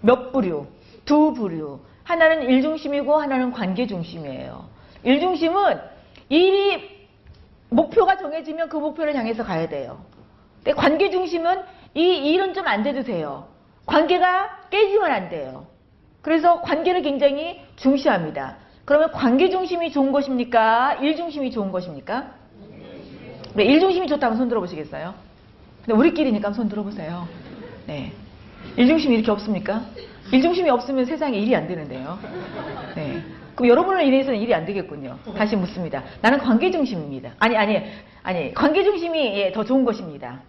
[0.01, 0.67] 몇 부류?
[1.05, 1.79] 두 부류.
[2.03, 4.67] 하나는 일 중심이고 하나는 관계 중심이에요.
[5.03, 5.79] 일 중심은
[6.29, 7.07] 일이
[7.69, 9.99] 목표가 정해지면 그 목표를 향해서 가야 돼요.
[10.63, 11.61] 근데 관계 중심은
[11.95, 13.47] 이 일은 좀 안 돼도 돼요.
[13.85, 15.65] 관계가 깨지면 안 돼요.
[16.21, 18.57] 그래서 관계를 굉장히 중시합니다.
[18.85, 20.95] 그러면 관계 중심이 좋은 것입니까?
[21.01, 22.31] 일 중심이 좋은 것입니까?
[23.55, 25.13] 네, 일 중심이 좋다면 손 들어보시겠어요?
[25.85, 27.27] 근데 우리끼리니까 손 들어보세요.
[27.87, 28.11] 네.
[28.77, 29.85] 일 중심이 이렇게 없습니까?
[30.31, 32.19] 일 중심이 없으면 세상에 일이 안 되는데요.
[32.95, 33.23] 네.
[33.59, 35.19] 그럼 여러분을 인해서는 일이 안 되겠군요.
[35.35, 36.01] 다시 묻습니다.
[36.21, 37.33] 나는 관계 중심입니다.
[37.39, 37.83] 아니, 아니,
[38.23, 40.39] 아니, 관계 중심이 예, 더 좋은 것입니다.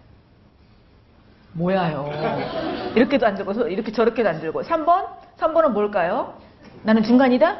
[1.51, 2.09] 뭐야요.
[2.95, 4.61] 이렇게도 안 들고, 이렇게 저렇게도 안 들고.
[4.61, 5.07] 3번?
[5.37, 6.35] 3번은 뭘까요?
[6.83, 7.59] 나는 중간이다?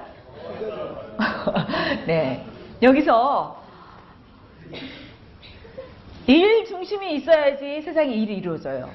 [2.08, 2.46] 네.
[2.82, 3.62] 여기서
[6.28, 8.90] 일 중심이 있어야지 세상에 일이 이루어져요.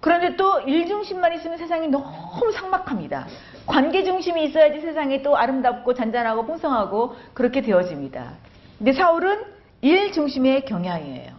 [0.00, 3.26] 그런데 또 일 중심만 있으면 세상이 너무 삭막합니다.
[3.66, 8.32] 관계 중심이 있어야지 세상이 또 아름답고 잔잔하고 풍성하고 그렇게 되어집니다.
[8.78, 9.44] 근데 사울은
[9.82, 11.32] 일 중심의 경향이에요.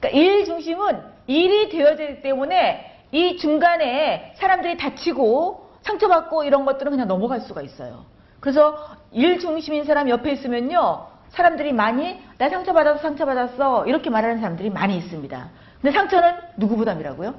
[0.00, 7.40] 그러니까 일 중심은 일이 되어지기 때문에 이 중간에 사람들이 다치고 상처받고 이런 것들은 그냥 넘어갈
[7.40, 8.04] 수가 있어요.
[8.40, 8.76] 그래서
[9.12, 11.06] 일 중심인 사람 옆에 있으면요.
[11.30, 15.50] 사람들이 많이 나 상처받아서 상처받았어 이렇게 말하는 사람들이 많이 있습니다.
[15.80, 17.34] 근데 상처는 누구 부담이라고요?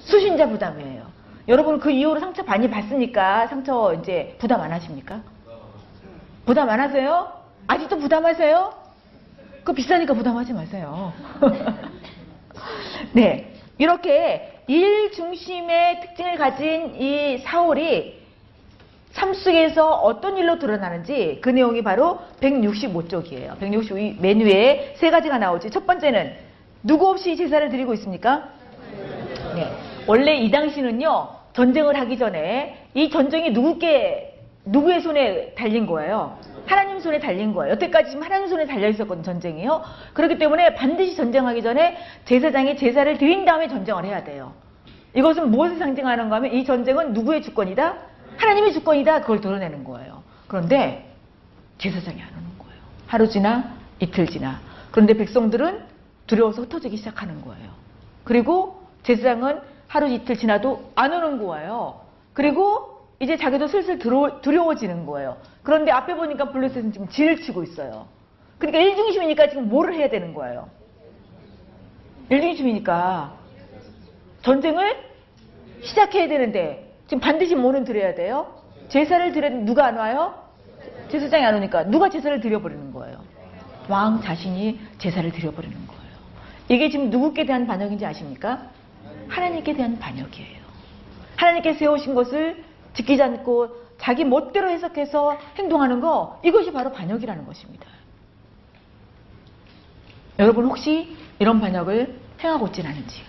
[0.00, 1.19] 수신자 부담이에요.
[1.50, 5.20] 여러분 그 이후로 상처 많이 받으니까 상처 이제 부담 안 하십니까?
[6.46, 7.32] 부담 안 하세요?
[7.66, 8.72] 아직도 부담하세요?
[9.58, 11.12] 그거 비싸니까 부담하지 마세요.
[13.14, 13.52] 네.
[13.78, 18.20] 이렇게 일 중심의 특징을 가진 이 사울이
[19.10, 23.58] 삶 속에서 어떤 일로 드러나는지 그 내용이 바로 165쪽이에요.
[23.58, 25.70] 165맨 위에 세 가지가 나오지.
[25.70, 26.32] 첫 번째는
[26.84, 28.50] 누구 없이 제사를 드리고 있습니까?
[29.56, 29.90] 네.
[30.06, 36.38] 원래 이 당시는요, 전쟁을 하기 전에 이 전쟁이 누구께, 누구의 손에 달린 거예요?
[36.66, 37.72] 하나님 손에 달린 거예요.
[37.72, 39.82] 여태까지 지금 하나님 손에 달려 있었거든, 전쟁이요.
[40.12, 44.52] 그렇기 때문에 반드시 전쟁하기 전에 제사장이 제사를 드린 다음에 전쟁을 해야 돼요.
[45.14, 47.96] 이것은 무엇을 상징하는가 하면 이 전쟁은 누구의 주권이다?
[48.36, 49.22] 하나님의 주권이다.
[49.22, 50.22] 그걸 드러내는 거예요.
[50.46, 51.10] 그런데
[51.78, 52.80] 제사장이 안 오는 거예요.
[53.06, 54.60] 하루 지나 이틀 지나.
[54.92, 55.80] 그런데 백성들은
[56.26, 57.70] 두려워서 흩어지기 시작하는 거예요.
[58.24, 59.60] 그리고 제사장은
[59.90, 62.02] 하루 이틀 지나도 안 오는 거예요.
[62.32, 65.36] 그리고 이제 자기도 슬슬 두려, 두려워지는 거예요.
[65.64, 68.06] 그런데 앞에 보니까 블루셋은 지금 진을 치고 있어요.
[68.58, 70.68] 그러니까 일중심이니까 지금 뭐를 해야 되는 거예요?
[72.28, 73.34] 일중심이니까
[74.42, 74.96] 전쟁을
[75.82, 78.62] 시작해야 되는데 지금 반드시 뭐는 드려야 돼요?
[78.90, 80.34] 제사를 드려 누가 안 와요?
[81.08, 83.18] 제사장이 안 오니까 누가 제사를 드려버리는 거예요.
[83.88, 86.00] 왕 자신이 제사를 드려버리는 거예요.
[86.68, 88.70] 이게 지금 누구께 대한 반역인지 아십니까?
[89.30, 90.60] 하나님께 대한 반역이에요.
[91.36, 92.62] 하나님께 세우신 것을
[92.94, 97.86] 지키지 않고 자기 멋대로 해석해서 행동하는 거 이것이 바로 반역이라는 것입니다.
[100.38, 103.24] 여러분 혹시 이런 반역을 행하고 있진 않은지요?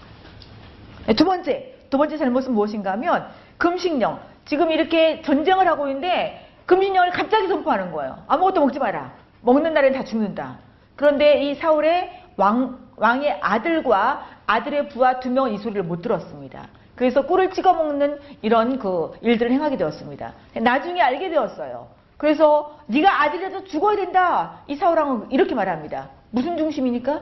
[1.07, 4.19] 네, 두 번째, 두 번째 잘못은 무엇인가 하면 금식령.
[4.45, 8.23] 지금 이렇게 전쟁을 하고 있는데 금식령을 갑자기 선포하는 거예요.
[8.27, 9.13] 아무것도 먹지 마라.
[9.41, 10.59] 먹는 날엔 다 죽는다.
[10.95, 16.67] 그런데 이 사울의 왕, 왕의 아들과 아들의 부하 두 명은 이 소리를 못 들었습니다.
[16.95, 20.33] 그래서 꿀을 찍어 먹는 이런 그 일들을 행하게 되었습니다.
[20.61, 21.87] 나중에 알게 되었어요.
[22.17, 24.59] 그래서 네가 아들이라도 죽어야 된다.
[24.67, 26.09] 이 사울왕은 이렇게 말합니다.
[26.29, 27.21] 무슨 중심이니까?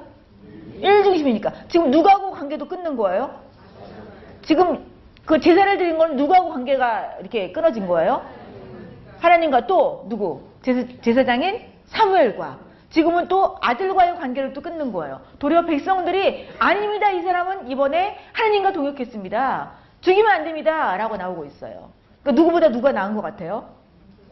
[0.82, 1.54] 일 중심이니까.
[1.70, 3.40] 지금 누구하고 관계도 끊는 거예요?
[4.42, 4.86] 지금
[5.26, 8.22] 그 제사를 드린 건 누구하고 관계가 이렇게 끊어진 거예요?
[9.20, 10.42] 하나님과 또 누구?
[10.62, 12.58] 제사, 장인 사무엘과
[12.90, 15.22] 지금은 또 아들과의 관계를 또 끊는 거예요.
[15.38, 17.12] 도리어 백성들이 아닙니다.
[17.12, 19.72] 이 사람은 이번에 하나님과 동역했습니다.
[20.02, 20.98] 죽이면 안 됩니다.
[20.98, 21.92] 라고 나오고 있어요.
[22.24, 23.70] 그러니까 누구보다 누가 나은 것 같아요?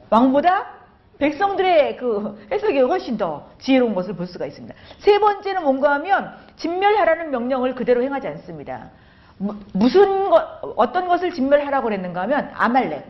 [0.10, 0.78] 왕보다
[1.20, 4.74] 백성들의 그 해석이 훨씬 더 지혜로운 것을 볼 수가 있습니다.
[5.00, 8.90] 세 번째는 뭔가 하면 진멸하라는 명령을 그대로 행하지 않습니다.
[9.74, 10.44] 무슨 것,
[10.76, 13.06] 어떤 것을 진멸하라고 그랬는가 하면 아말렉.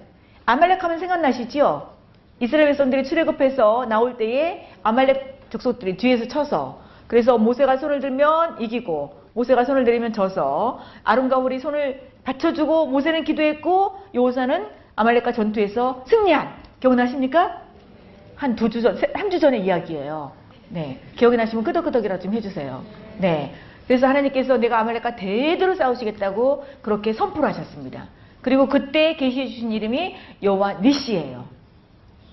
[0.46, 1.96] 아말렉 하면 생각나시지요?
[2.40, 9.64] 이스라엘 백성들이 출애굽해서 나올 때에 아말렉 족속들이 뒤에서 쳐서 그래서 모세가 손을 들면 이기고 모세가
[9.66, 17.62] 손을 들이면 져서 아론과 홀이 손을 받쳐주고 모세는 기도했고 요호사는 아말렉과 전투에서 승리한 기억나십니까?
[18.36, 20.32] 한 두 주 전, 한 주 전의 이야기예요.
[20.70, 22.84] 네, 기억이 나시면 끄덕끄덕이라 좀 해주세요.
[23.20, 23.54] 네,
[23.88, 28.08] 그래서 하나님께서 내가 아말렉과 대대로 싸우시겠다고 그렇게 선포를 하셨습니다.
[28.42, 31.46] 그리고 그때 계시해 주신 이름이 여호와 니시예요.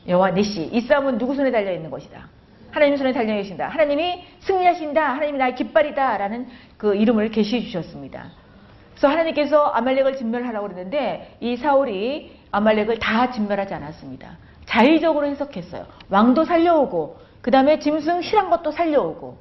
[0.09, 0.68] 여호와 니시.
[0.72, 2.29] 이 싸움은 누구 손에 달려 있는 것이다.
[2.74, 3.68] 하나님 손에 달려 계신다.
[3.68, 5.00] 하나님이 승리하신다.
[5.00, 8.32] 하나님이 나의 깃발이다 라는 그 이름을 계시해 주셨습니다.
[8.90, 14.38] 그래서 하나님께서 아말렉을 진멸하라고 그랬는데 이 사울이 아말렉을 다 진멸하지 않았습니다.
[14.66, 15.87] 자의적으로 해석했어요.
[16.10, 19.38] 왕도 살려오고 그 다음에 짐승 실한 것도 살려오고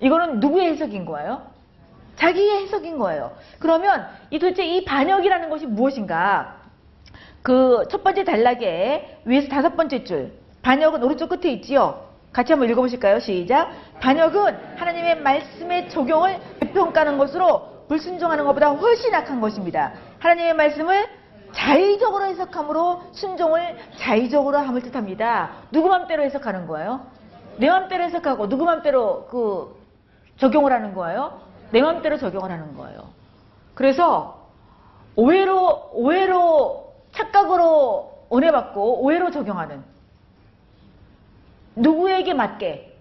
[0.00, 1.40] 이거는 누구의 해석인 거예요?
[2.16, 3.32] 자기의 해석인 거예요.
[3.60, 6.56] 그러면 이 도대체 이 반역이라는 것이 무엇인가?
[7.40, 12.03] 그 첫 번째 단락에 위에서 다섯 번째 줄 반역은 오른쪽 끝에 있지요.
[12.34, 13.20] 같이 한번 읽어보실까요?
[13.20, 13.70] 시작.
[14.00, 16.40] 반역은 하나님의 말씀의 적용을
[16.74, 19.92] 평가하는 것으로 불순종하는 것보다 훨씬 악한 것입니다.
[20.18, 21.06] 하나님의 말씀을
[21.52, 25.52] 자의적으로 해석함으로 순종을 자의적으로 함을 뜻합니다.
[25.70, 27.06] 누구 맘대로 해석하는 거예요?
[27.58, 29.76] 내 맘대로 해석하고 누구 맘대로 그
[30.38, 31.40] 적용을 하는 거예요?
[31.70, 33.10] 내 맘대로 적용을 하는 거예요.
[33.74, 34.48] 그래서
[35.14, 39.93] 오해로 오해로 착각으로 은혜 받고 오해로 적용하는
[41.76, 42.96] 누구에게 맞게?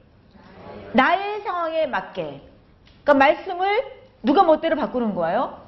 [0.94, 2.42] 나의 상황에 맞게.
[3.04, 3.84] 그러니까 말씀을
[4.22, 5.62] 누가 멋대로 바꾸는 거예요?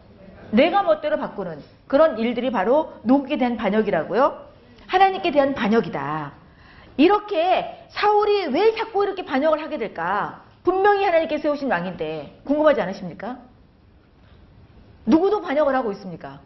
[0.52, 4.46] 내가 멋대로 바꾸는 그런 일들이 바로 누구에 대한 반역이라고요?
[4.88, 6.32] 하나님께 대한 반역이다.
[6.98, 10.44] 이렇게 사울이 왜 자꾸 이렇게 반역을 하게 될까?
[10.64, 13.38] 분명히 하나님께 세우신 왕인데 궁금하지 않으십니까?
[15.06, 16.40] 누구도 반역을 하고 있습니까?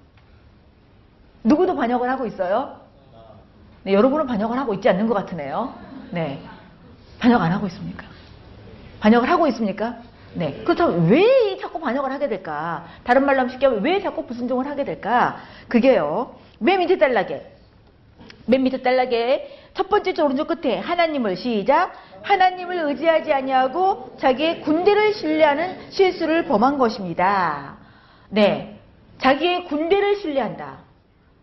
[1.44, 2.80] 누구도 반역을 하고 있어요?
[3.84, 5.74] 네, 여러분은 반역을 하고 있지 않는 것 같으네요.
[6.12, 6.40] 네.
[7.20, 8.06] 반역 안 하고 있습니까?
[9.00, 9.98] 반역을 하고 있습니까?
[10.34, 10.62] 네.
[10.64, 12.86] 그렇다면 왜 자꾸 반역을 하게 될까?
[13.04, 15.38] 다른 말로 하면 쉽게 하면 왜 자꾸 불순종을 하게 될까?
[15.68, 16.36] 그게요.
[16.60, 17.52] 맨 밑에 단락에,
[18.46, 21.94] 맨 밑에 단락에 첫 번째 오른쪽 끝에 하나님을 시작.
[22.22, 27.78] 하나님을 의지하지 아니하고 자기의 군대를 신뢰하는 실수를 범한 것입니다.
[28.30, 28.80] 네.
[29.20, 30.80] 자기의 군대를 신뢰한다.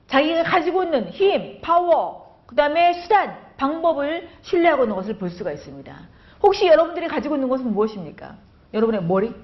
[0.08, 5.96] 자기가 가지고 있는 힘, 파워, 그 다음에 수단, 방법을 신뢰하고 있는 것을 볼 수가 있습니다.
[6.42, 8.36] 혹시 여러분들이 가지고 있는 것은 무엇입니까?
[8.74, 9.34] 여러분의 머리?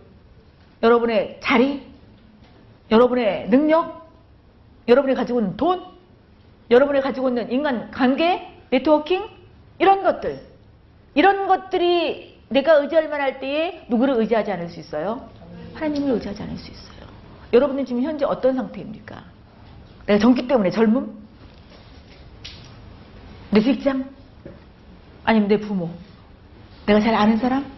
[0.82, 1.86] 여러분의 자리?
[2.90, 4.10] 여러분의 능력,
[4.88, 5.82] 여러분이 가지고 있는 돈,
[6.70, 9.22] 여러분이 가지고 있는 인간 관계, 네트워킹,
[9.78, 10.40] 이런 것들.
[11.14, 15.28] 이런 것들이 내가 의지할 만할 때에 누구를 의지하지 않을 수 있어요?
[15.74, 17.06] 하나님을 의지하지 않을 수 있어요.
[17.52, 19.22] 여러분은 지금 현재 어떤 상태입니까?
[20.06, 21.21] 내가 젊기 때문에 젊음?
[23.52, 24.08] 내 직장?
[25.24, 25.90] 아니면 내 부모?
[26.86, 27.70] 내가 잘 아는 사람?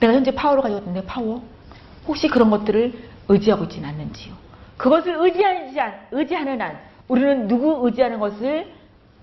[0.00, 1.44] 내가 현재 파워를 가지고 있는 내 파워?
[2.08, 2.92] 혹시 그런 것들을
[3.28, 4.34] 의지하고 있지는 않는지요?
[4.76, 6.76] 그것을 의지하지 않, 의지하는 한
[7.06, 8.72] 우리는 누구 의지하는 것을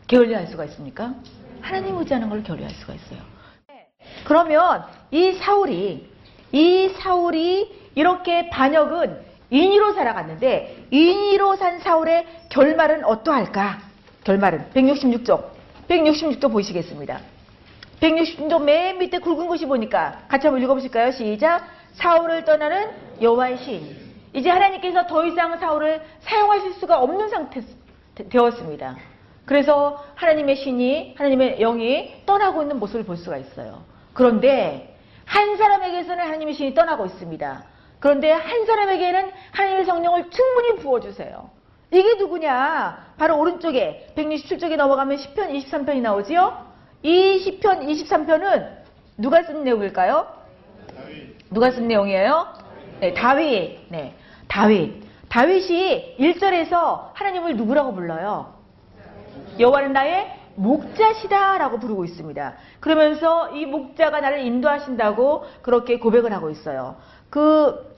[0.07, 1.13] 게을리할 수가 있습니까?
[1.59, 3.19] 하나님 의지하는 걸 게을리할 수가 있어요.
[4.23, 6.09] 그러면 이 사울이
[6.53, 13.79] 이 사울이 이렇게 반역은 인위로 살아갔는데 인위로 산 사울의 결말은 어떠할까?
[14.23, 15.56] 결말은 166쪽
[15.87, 17.21] 166쪽 보시겠습니다.
[18.01, 21.11] 166쪽 맨 밑에 굵은 것이 보니까 같이 한번 읽어보실까요?
[21.11, 23.95] 시작 사울을 떠나는 여호와의 신
[24.33, 27.61] 이제 하나님께서 더 이상 사울을 사용하실 수가 없는 상태
[28.29, 28.97] 되었습니다.
[29.45, 33.83] 그래서 하나님의 신이 하나님의 영이 떠나고 있는 모습을 볼 수가 있어요.
[34.13, 34.95] 그런데
[35.25, 37.63] 한 사람에게서는 하나님의 신이 떠나고 있습니다.
[37.99, 41.56] 그런데 한 사람에게는 하나님의 성령을 충분히 부어주세요.
[41.91, 43.13] 이게 누구냐?
[43.17, 46.67] 바로 오른쪽에 167쪽에 넘어가면 10편, 23편이 나오지요?
[47.03, 48.77] 이 10편, 23편은
[49.17, 50.27] 누가 쓴 내용일까요?
[51.49, 52.53] 누가 쓴 내용이에요?
[52.99, 53.79] 네, 다윗.
[53.89, 54.15] 네,
[54.47, 55.07] 다윗.
[55.29, 58.53] 다윗이 1절에서 하나님을 누구라고 불러요?
[59.59, 62.53] 여호와는 나의 목자시다라고 부르고 있습니다.
[62.79, 66.95] 그러면서 이 목자가 나를 인도하신다고 그렇게 고백을 하고 있어요.
[67.29, 67.96] 그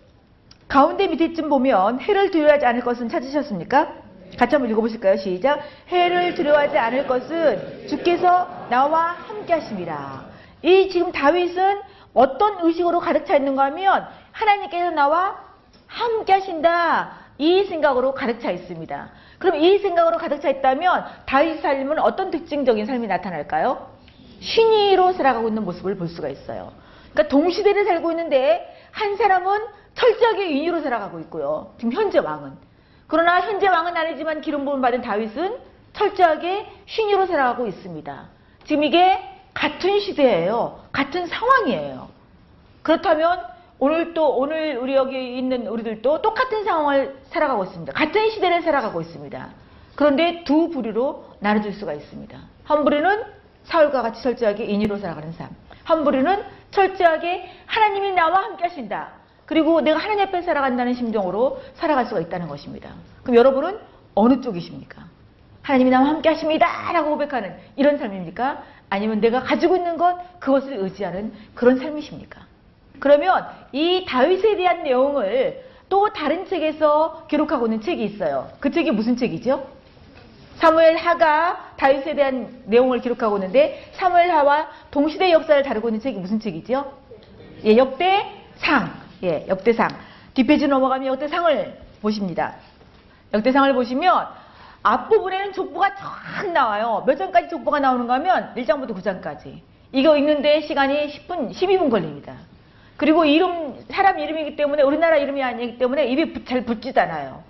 [0.69, 3.91] 가운데 밑에쯤 보면 해를 두려워하지 않을 것은 찾으셨습니까?
[4.37, 5.17] 같이 한번 읽어보실까요?
[5.17, 5.59] 시작.
[5.89, 10.25] 해를 두려워하지 않을 것은 주께서 나와 함께 하십니다.
[10.61, 11.81] 이 지금 다윗은
[12.13, 15.37] 어떤 의식으로 가득 차 있는가 하면 하나님께서 나와
[15.87, 17.13] 함께 하신다.
[17.39, 19.09] 이 생각으로 가득 차 있습니다.
[19.39, 23.89] 그럼 이 생각으로 가득 차 있다면 다윗 삶은 어떤 특징적인 삶이 나타날까요?
[24.39, 26.73] 신의로 살아가고 있는 모습을 볼 수가 있어요.
[27.11, 31.73] 그러니까 동시대를 살고 있는데 한 사람은 철저하게 인위로 살아가고 있고요.
[31.77, 32.53] 지금 현재 왕은.
[33.07, 35.57] 그러나 현재 왕은 아니지만 기름 부음 받은 다윗은
[35.93, 38.25] 철저하게 신의로 살아가고 있습니다.
[38.65, 39.19] 지금 이게
[39.53, 40.79] 같은 시대예요.
[40.91, 42.07] 같은 상황이에요.
[42.83, 43.43] 그렇다면
[43.79, 47.93] 오늘 또 오늘 우리 여기 있는 우리들도 똑같은 상황을 살아가고 있습니다.
[47.93, 49.49] 같은 시대를 살아가고 있습니다.
[49.95, 52.37] 그런데 두 부류로 나눠질 수가 있습니다.
[52.63, 53.23] 한 부류는
[53.63, 55.49] 사울과 같이 철저하게 인위로 살아가는 삶.
[55.83, 59.18] 한 부류는 철저하게 하나님이 나와 함께 하신다.
[59.49, 62.91] 그리고 내가 하나님 앞에 살아간다는 심정으로 살아갈 수가 있다는 것입니다.
[63.23, 63.79] 그럼 여러분은
[64.13, 65.05] 어느 쪽이십니까?
[65.63, 66.67] 하나님이 나와 함께 하십니다.
[66.93, 68.61] 라고 고백하는 이런 삶입니까?
[68.91, 72.41] 아니면 내가 가지고 있는 것, 그것을 의지하는 그런 삶이십니까?
[72.99, 78.51] 그러면 이 다윗에 대한 내용을 또 다른 책에서 기록하고 있는 책이 있어요.
[78.59, 79.65] 그 책이 무슨 책이죠?
[80.57, 86.39] 사무엘 하가 다윗에 대한 내용을 기록하고 있는데 사무엘 하와 동시대 역사를 다루고 있는 책이 무슨
[86.39, 86.93] 책이죠?
[87.65, 89.08] 예, 역대상.
[89.23, 89.89] 예, 역대상.
[90.33, 92.55] 뒷페이지 넘어가면 역대상을 보십니다.
[93.33, 94.27] 역대상을 보시면
[94.83, 97.03] 앞부분에는 족보가 쫙 나와요.
[97.05, 99.59] 몇 장까지 족보가 나오는가 하면 1장부터 9장까지.
[99.91, 102.35] 이거 읽는데 시간이 10분, 12분 걸립니다.
[102.95, 107.43] 그리고 이름, 사람 이름이기 때문에 우리나라 이름이 아니기 때문에 입이 잘 붙지잖아요.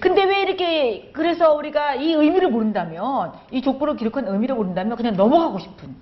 [0.00, 5.58] 근데 왜 이렇게 그래서 우리가 이 의미를 모른다면 이 족보를 기록한 의미를 모른다면 그냥 넘어가고
[5.58, 5.94] 싶은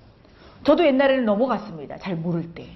[0.65, 1.99] 저도 옛날에는 넘어갔습니다.
[1.99, 2.67] 잘 모를 때.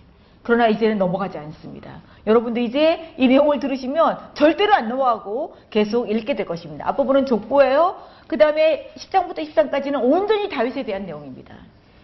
[0.43, 2.01] 그러나 이제는 넘어가지 않습니다.
[2.27, 6.89] 여러분도 이제 이 내용을 들으시면 절대로 안 넘어가고 계속 읽게 될 것입니다.
[6.89, 7.97] 앞부분은 족보예요.
[8.27, 11.55] 그 다음에 10장부터 13까지는 온전히 다윗에 대한 내용입니다.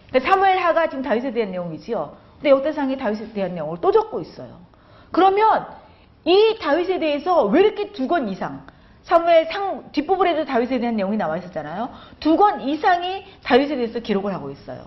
[0.09, 2.15] 그러니까 사무엘하가 지금 다윗에 대한 내용이지요.
[2.35, 4.59] 근데 역대상에 다윗에 대한 내용을 또 적고 있어요.
[5.11, 5.67] 그러면
[6.25, 8.65] 이 다윗에 대해서 왜 이렇게 두 권 이상
[9.03, 11.89] 사무엘 상 뒷부분에도 다윗에 대한 내용이 나와 있었잖아요.
[12.19, 14.85] 두 권 이상이 다윗에 대해서 기록을 하고 있어요.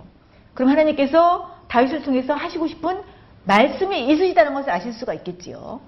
[0.54, 3.00] 그럼 하나님께서 다윗을 통해서 하시고 싶은
[3.44, 5.80] 말씀이 있으시다는 것을 아실 수가 있겠지요.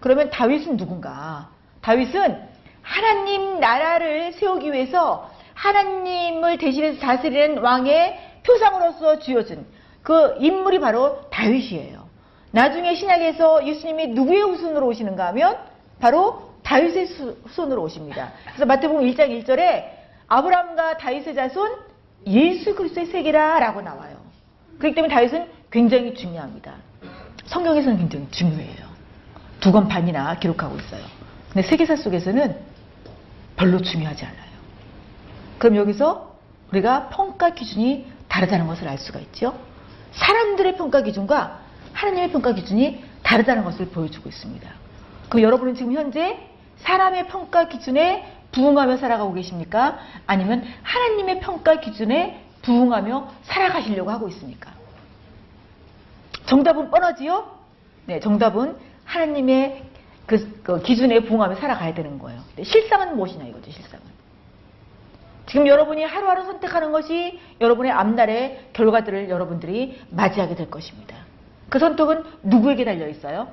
[0.00, 1.50] 그러면 다윗은 누군가?
[1.80, 2.48] 다윗은
[2.82, 9.66] 하나님 나라를 세우기 위해서 하나님을 대신해서 다스리는 왕의 표상으로서 주어진
[10.02, 12.02] 그 인물이 바로 다윗이에요.
[12.50, 15.58] 나중에 신약에서 예수님이 누구의 후손으로 오시는가 하면
[16.00, 17.06] 바로 다윗의
[17.44, 18.32] 후손으로 오십니다.
[18.46, 19.84] 그래서 마태복음 1장 1절에
[20.26, 21.76] 아브라함과 다윗의 자손
[22.26, 24.16] 예수 그리스도의 세계라라고 나와요.
[24.78, 26.74] 그렇기 때문에 다윗은 굉장히 중요합니다.
[27.46, 28.92] 성경에서는 굉장히 중요해요.
[29.60, 31.02] 두 권 반이나 기록하고 있어요.
[31.52, 32.56] 근데 세계사 속에서는
[33.56, 34.52] 별로 중요하지 않아요.
[35.58, 36.32] 그럼 여기서
[36.72, 39.56] 우리가 평가 기준이 다르다는 것을 알 수가 있죠.
[40.12, 41.60] 사람들의 평가 기준과
[41.92, 44.68] 하나님의 평가 기준이 다르다는 것을 보여주고 있습니다.
[45.28, 46.40] 그럼 여러분은 지금 현재
[46.78, 49.98] 사람의 평가 기준에 부응하며 살아가고 계십니까?
[50.26, 54.72] 아니면 하나님의 평가 기준에 부응하며 살아가시려고 하고 있습니까?
[56.52, 57.50] 정답은 뻔하지요?
[58.04, 58.76] 네, 정답은
[59.06, 59.84] 하나님의
[60.26, 62.40] 그, 그 기준에 부응하며 살아가야 되는 거예요.
[62.62, 64.04] 실상은 무엇이냐 이거죠, 실상은.
[65.46, 71.16] 지금 여러분이 하루하루 선택하는 것이 여러분의 앞날의 결과들을 여러분들이 맞이하게 될 것입니다.
[71.70, 73.48] 그 선택은 누구에게 달려 있어요?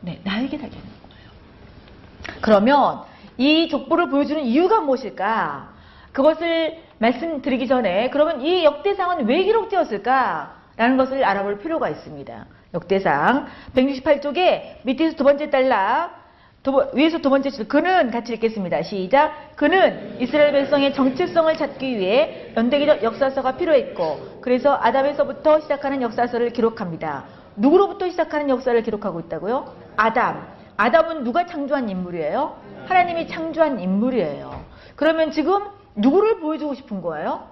[0.00, 2.40] 네, 나에게 달려 있는 거예요.
[2.42, 3.02] 그러면
[3.38, 5.70] 이 족보를 보여주는 이유가 무엇일까?
[6.12, 10.59] 그것을 말씀드리기 전에 그러면 이 역대상은 왜 기록되었을까?
[10.80, 12.46] 라는 것을 알아볼 필요가 있습니다.
[12.72, 16.18] 역대상 168쪽에 밑에서 두 번째 달락
[16.62, 18.80] 두, 위에서 두 번째 줄 그는 같이 읽겠습니다.
[18.82, 19.56] 시작.
[19.56, 27.24] 그는 이스라엘 백성의 정체성을 찾기 위해 연대기적 역사서가 필요했고 그래서 아담에서부터 시작하는 역사서를 기록합니다.
[27.56, 29.74] 누구로부터 시작하는 역사를 기록하고 있다고요?
[29.96, 30.46] 아담.
[30.78, 32.56] 아담은 누가 창조한 인물이에요?
[32.86, 34.64] 하나님이 창조한 인물이에요.
[34.96, 35.62] 그러면 지금
[35.94, 37.50] 누구를 보여주고 싶은 거예요?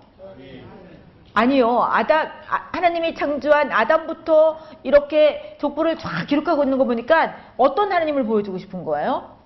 [1.39, 1.85] 아니요.
[1.85, 8.59] 아담, 아, 하나님이 창조한 아담부터 이렇게 족보를 쫙 기록하고 있는 거 보니까 어떤 하나님을 보여주고
[8.59, 9.37] 싶은 거예요?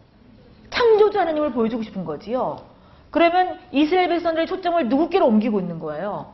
[0.71, 2.63] 창조주 하나님을 보여주고 싶은 거지요.
[3.11, 6.33] 그러면 이스라엘 백성들의 초점을 누구께로 옮기고 있는 거예요?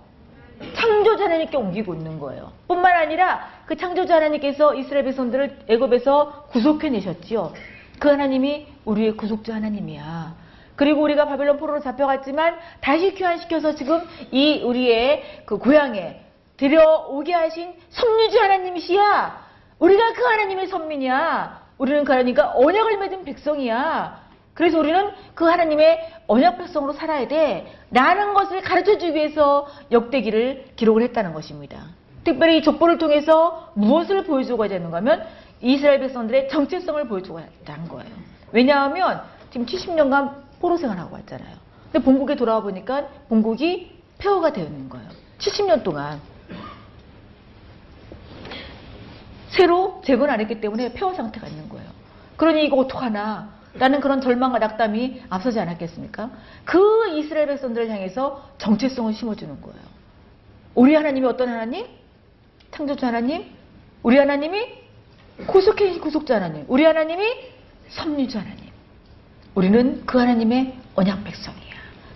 [0.74, 2.52] 창조주 하나님께 옮기고 있는 거예요.
[2.68, 7.52] 뿐만 아니라 그 창조주 하나님께서 이스라엘 백성들을 애굽에서 구속해 내셨지요.
[7.98, 10.34] 그 하나님이 우리의 구속주 하나님이야.
[10.79, 14.01] 그리고 우리가 바벨론 포로로 잡혀갔지만 다시 귀환시켜서 지금
[14.31, 16.20] 이 우리의 그 고향에
[16.57, 19.49] 들여오게 하신 섭리주 하나님이시야.
[19.81, 21.62] 우리가 그 하나님의 선민이야.
[21.79, 24.20] 우리는 그 하나님과 언약을 맺은 백성이야.
[24.55, 27.66] 그래서 우리는 그 하나님의 언약 백성으로 살아야 돼.
[27.91, 31.87] 라는 것을 가르쳐 주기 위해서 역대기를 기록을 했다는 것입니다.
[32.22, 35.26] 특별히 이 족보를 통해서 무엇을 보여주고자 했는가 하면
[35.61, 38.12] 이스라엘 백성들의 정체성을 보여주고자 했다는 거예요.
[38.53, 41.56] 왜냐하면 지금 70년간 포로 생활하고 왔잖아요.
[41.92, 45.09] 근데 본국에 돌아와 보니까 본국이 폐허가 되어 있는 거예요.
[45.38, 46.20] 70년 동안.
[49.50, 51.88] 새로 재건 안 했기 때문에 폐허 상태가 있는 거예요.
[52.36, 53.59] 그러니 이거 어떡하나.
[53.74, 56.30] 라는 그런 절망과 낙담이 앞서지 않았겠습니까?
[56.64, 59.80] 그 이스라엘 백성들을 향해서 정체성을 심어주는 거예요.
[60.74, 61.86] 우리 하나님이 어떤 하나님?
[62.70, 63.46] 창조주 하나님?
[64.02, 64.66] 우리 하나님이
[65.46, 66.64] 구속해 구속자 하나님?
[66.68, 67.24] 우리 하나님이
[67.88, 68.68] 섭리주 하나님?
[69.59, 71.59] 우리는 그 하나님의 언약 백성이야.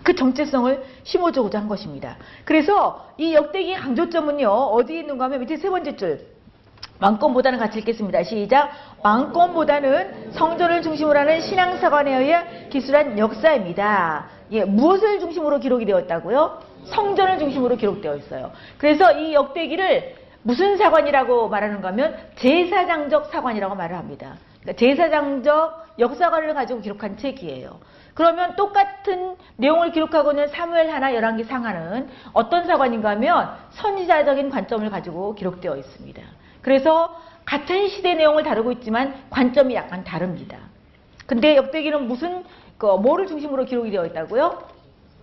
[0.05, 2.17] 그 정체성을 심어주고자 한 것입니다.
[2.45, 6.21] 그래서 이 역대기 강조점은요, 어디에 있는가 하면 밑에 세 번째 줄.
[7.01, 8.23] 왕권보다는 같이 읽겠습니다.
[8.23, 8.71] 시작.
[9.03, 14.27] 왕권보다는 성전을 중심으로 하는 신앙사관에 의해 기술한 역사입니다.
[14.53, 16.61] 예, 무엇을 중심으로 기록이 되었다고요?
[16.85, 18.53] 성전을 중심으로 기록되어 있어요.
[18.79, 20.15] 그래서 이 역대기를
[20.45, 24.37] 무슨 사관이라고 말하는가 하면 제사장적 사관이라고 말을 합니다.
[24.63, 27.79] 그러니까 제사장적 역사관을 가지고 기록한 책이에요.
[28.15, 35.35] 그러면 똑같은 내용을 기록하고 있는 사무엘 하나 열왕기 상하는 어떤 사관인가 하면 선지자적인 관점을 가지고
[35.35, 36.23] 기록되어 있습니다.
[36.61, 40.59] 그래서 같은 시대 내용을 다루고 있지만 관점이 약간 다릅니다.
[41.27, 42.45] 근데 역대기는 무슨
[42.79, 44.63] 그 뭐를 중심으로 기록이 되어 있다고요?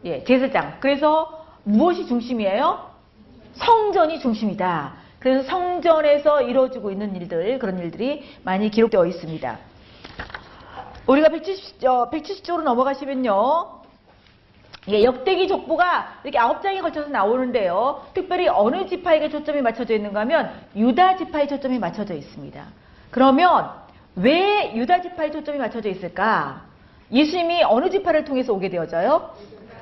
[0.05, 0.77] 예, 제사장.
[0.79, 2.89] 그래서 무엇이 중심이에요?
[3.53, 4.93] 성전이 중심이다.
[5.19, 9.57] 그래서 성전에서 이루어지고 있는 일들, 그런 일들이 많이 기록되어 있습니다.
[11.07, 13.79] 우리가 170, 어, 170쪽으로 넘어가시면요.
[14.89, 18.05] 예, 역대기 족보가 이렇게 아홉 장에 걸쳐서 나오는데요.
[18.13, 22.65] 특별히 어느 지파에게 초점이 맞춰져 있는가 하면 유다 지파에 초점이 맞춰져 있습니다.
[23.11, 23.71] 그러면
[24.15, 26.61] 왜 유다 지파에 초점이 맞춰져 있을까?
[27.11, 29.33] 예수님이 어느 지파를 통해서 오게 되어져요?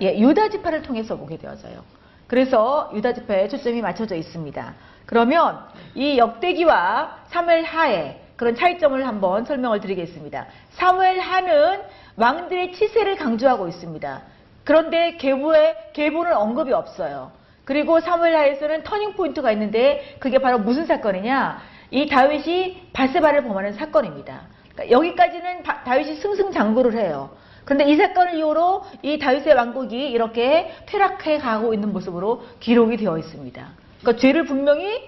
[0.01, 1.83] 예, 유다 지파를 통해서 오게 되어져요.
[2.28, 4.73] 그래서 유다 지파에 초점이 맞춰져 있습니다.
[5.05, 5.59] 그러면
[5.95, 10.45] 이 역대기와 사무엘 하에 그런 차이점을 한번 설명을 드리겠습니다.
[10.71, 11.82] 사무엘 하는
[12.17, 14.21] 왕들의 치세를 강조하고 있습니다.
[14.63, 17.32] 그런데 계보에 계보는 언급이 없어요.
[17.63, 21.61] 그리고 사무엘 하에서는 터닝 포인트가 있는데 그게 바로 무슨 사건이냐?
[21.91, 24.41] 이 다윗이 바세바를 범하는 사건입니다.
[24.73, 27.30] 그러니까 여기까지는 바, 다윗이 승승장구를 해요.
[27.68, 33.68] 그런데 이 사건을 이후로 이 다윗의 왕국이 이렇게 퇴락해 가고 있는 모습으로 기록이 되어 있습니다.
[33.99, 35.01] 그러니까 죄를 분명히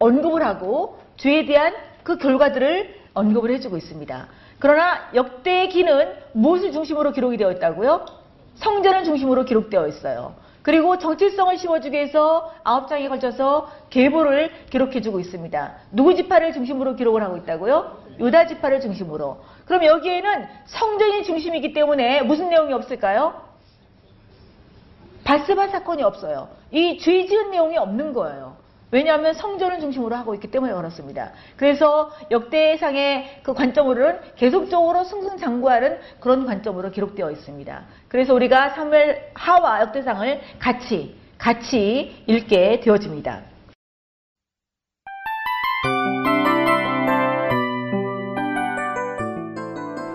[0.00, 4.26] 언급을 하고 죄에 대한 그 결과들을 언급을 해주고 있습니다.
[4.58, 8.06] 그러나 역대기는 무엇을 중심으로 기록이 되어 있다고요?
[8.56, 10.34] 성전을 중심으로 기록되어 있어요.
[10.62, 15.72] 그리고 정체성을 심어주기 위해서 아홉 장에 걸쳐서 계보를 기록해주고 있습니다.
[15.92, 18.02] 누구 지파를 중심으로 기록을 하고 있다고요?
[18.20, 19.40] 유다 지파를 중심으로.
[19.72, 23.40] 그럼 여기에는 성전이 중심이기 때문에 무슨 내용이 없을까요?
[25.24, 26.50] 바스바 사건이 없어요.
[26.72, 28.58] 이 죄 지은 내용이 없는 거예요.
[28.90, 31.32] 왜냐하면 성전을 중심으로 하고 있기 때문에 그렇습니다.
[31.56, 37.82] 그래서 역대상의 그 관점으로는 계속적으로 승승장구하는 그런 관점으로 기록되어 있습니다.
[38.08, 43.51] 그래서 우리가 사무엘 하와 역대상을 같이 같이 읽게 되어집니다.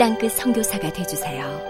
[0.00, 1.69] 땅끝 성교사가 되주세요